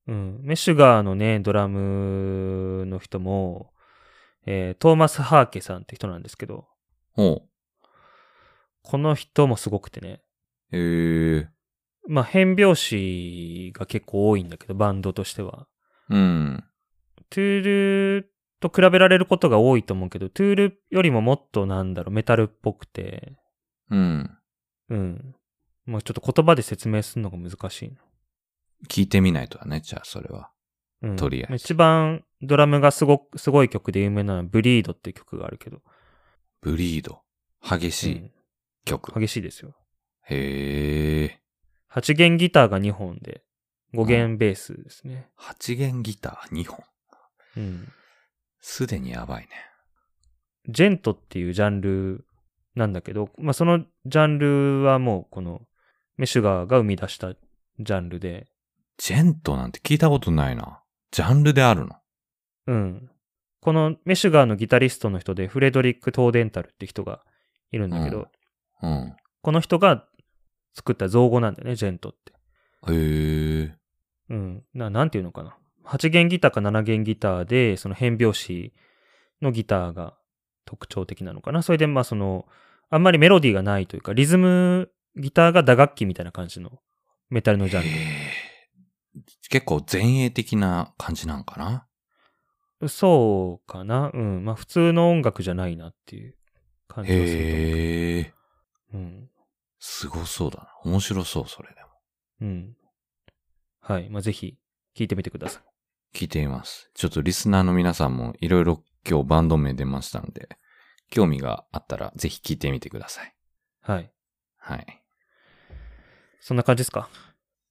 [0.07, 0.39] うん。
[0.41, 3.71] メシュガーのね、ドラムの人も、
[4.47, 6.67] えートーマス・ハーケさんって人なんですけど、
[7.13, 7.43] ほ
[8.81, 10.21] この人もすごくてね、
[10.71, 10.77] う。
[10.77, 11.49] へえ。
[12.07, 15.67] まあ変拍子が結構多いんだけど、バンドとしては。
[16.09, 16.63] うん。
[17.29, 23.33] トゥールと比べられることが多いと思うけど、トゥールよりももっとなんだろう、メタルっぽくて、
[23.89, 24.31] うん。
[24.89, 25.35] うん。
[25.85, 27.95] まあちょっと言葉で説明するのが難しいな。
[28.87, 30.51] 聞いてみないとだね、じゃあそれは。
[31.01, 31.15] うん。
[31.17, 35.81] とりあえず一番ドラムがすごく、すごい曲で有名なのはブリードっていう曲があるけど。
[36.61, 37.21] ブリード。
[37.61, 38.31] 激しいうん
[38.85, 39.19] 曲。
[39.19, 39.75] 激しいですよ。
[40.23, 41.41] へえ。
[41.91, 43.43] 8弦ギターが2本で、
[43.93, 45.29] 5弦ベースですね。
[45.37, 46.83] 8弦ギター2本。
[47.57, 47.91] うん。
[48.61, 49.49] すでにやばいね。
[50.69, 52.25] ジェントっていうジャンル
[52.75, 55.61] なんだけど、まあそのジャンルはもうこの
[56.17, 58.47] メシュガーが生み出したジャンルで、
[58.97, 60.81] ジェントなんて聞いたことないな。
[61.11, 61.95] ジャンルであるの？
[62.67, 63.09] うん。
[63.59, 67.21] このメシュガーのギタリストの人でフレドリック・トーデンタルって人が
[67.71, 68.27] いるんだけど、
[68.83, 69.15] うん。
[69.41, 70.05] この人が
[70.75, 72.33] 作った造語なんだよね、ジェントって。
[72.91, 73.75] へえ。
[74.29, 74.63] うん。
[74.73, 75.57] ななんていうのかな。
[75.85, 78.73] 8弦ギターか7弦ギターで、その変拍子
[79.41, 80.15] のギターが
[80.65, 81.61] 特徴的なのかな。
[81.63, 82.47] それで、まあその、
[82.89, 86.79] あんまりメロディーがないというか、リズム、ギターが打楽器みたいな感じの
[87.29, 91.87] メタルのジャンへえ結構前衛的な感じなんかな？
[92.79, 92.87] ル。
[92.87, 94.09] そうかな。
[94.13, 94.45] うん。
[94.45, 96.37] まあ普通の音楽じゃないなっていう
[96.87, 98.23] 感じがするへえ。
[98.25, 98.31] と。
[98.93, 99.29] うん。
[99.79, 100.67] すごそうだな。
[100.89, 101.87] 面白そう、それでも。
[102.41, 102.77] うん。
[103.81, 104.09] はい。
[104.09, 104.57] まあ、ぜひ、
[104.95, 105.63] 聞いてみてください。
[106.13, 106.91] 聞いてみます。
[106.93, 110.49] ちょっとリスナーの皆さんもいろいろ今日バンド名出ましたので、
[111.09, 113.33] 興味があったらぜひ聞いてみてください。
[113.81, 114.11] はい。
[114.57, 115.01] はい。
[116.39, 117.09] そんな感じですか？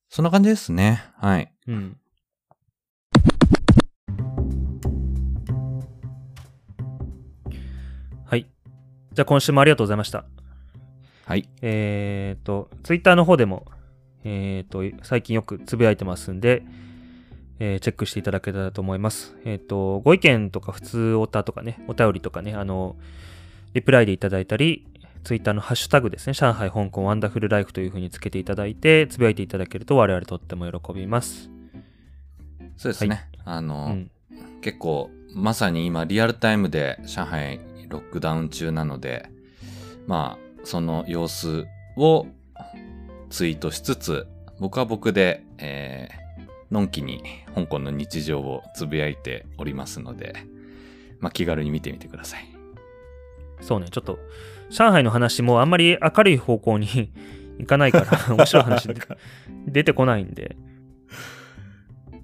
[0.09, 1.03] そんな感じですね。
[1.17, 1.53] はい。
[1.69, 1.97] うん。
[8.25, 8.51] はい。
[9.13, 10.25] じゃあ今週もありがとうございました。
[11.27, 11.49] はい。
[11.63, 13.67] えっ、と、ツイッターの方でも、
[14.25, 16.65] えっ、と、最近よくつぶやいてますんで、
[17.61, 19.37] えーチェックしていただけたらと思います。
[19.45, 22.97] えっ、と、ご意見とか普通オタとかね、お便りとかね、あの、
[23.75, 24.87] リプライでいただいたり、
[25.23, 31.51] ツイッターのハッシュタグですね、上海、香港、ワンダフルライフというふうにつけていただいて、つぶやいていただけると我々とっても喜びます。
[32.77, 33.29] そうですね。
[33.45, 34.11] あうの、ん。
[34.63, 39.31] 結構、まさに今リアルタイムで上海ロックダウン中なので、
[40.07, 42.27] まあ、その様子を
[43.29, 44.27] ツイートしつつ、
[44.59, 46.30] 僕は僕で、えー、
[46.71, 47.23] のんきに
[47.55, 50.35] 香港の日常をつぶやいておりますので、
[51.19, 52.47] まあ気軽に見てみてください。
[53.61, 54.19] そうね、ちょっと、
[54.71, 57.13] 上海の話もあんまり明るい方向に
[57.59, 58.95] いかないから、 面白い話で
[59.67, 60.57] 出てこないんで、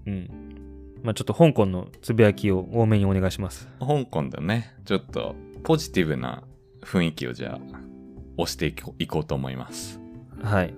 [0.06, 0.30] うん。
[1.02, 3.68] まあちょっと香港のつぶやきを多めにお願いします。
[3.80, 6.44] 香港だね、ちょっとポジティブな
[6.82, 7.80] 雰囲気をじゃあ、
[8.36, 8.66] 押して
[8.98, 10.00] いこうと思います。
[10.42, 10.74] はい。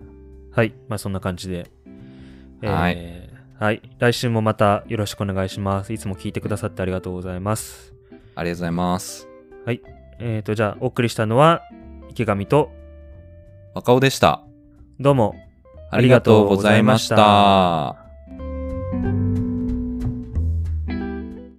[0.53, 0.73] はい。
[0.89, 1.57] まあそんな感じで。
[1.59, 1.69] はい
[2.63, 3.28] えーはい。
[3.61, 5.93] 来週もまたよろしくお願いします。
[5.93, 7.93] いつも聞いてくださってありがとうございます。
[8.37, 9.29] ありがとうございます。
[10.21, 11.63] えっ、と、じゃあ、お送りしたのは、
[12.11, 12.71] 池上と、
[13.75, 14.43] 若尾でした。
[15.01, 15.35] どうも、
[15.91, 17.97] ありがとうございました。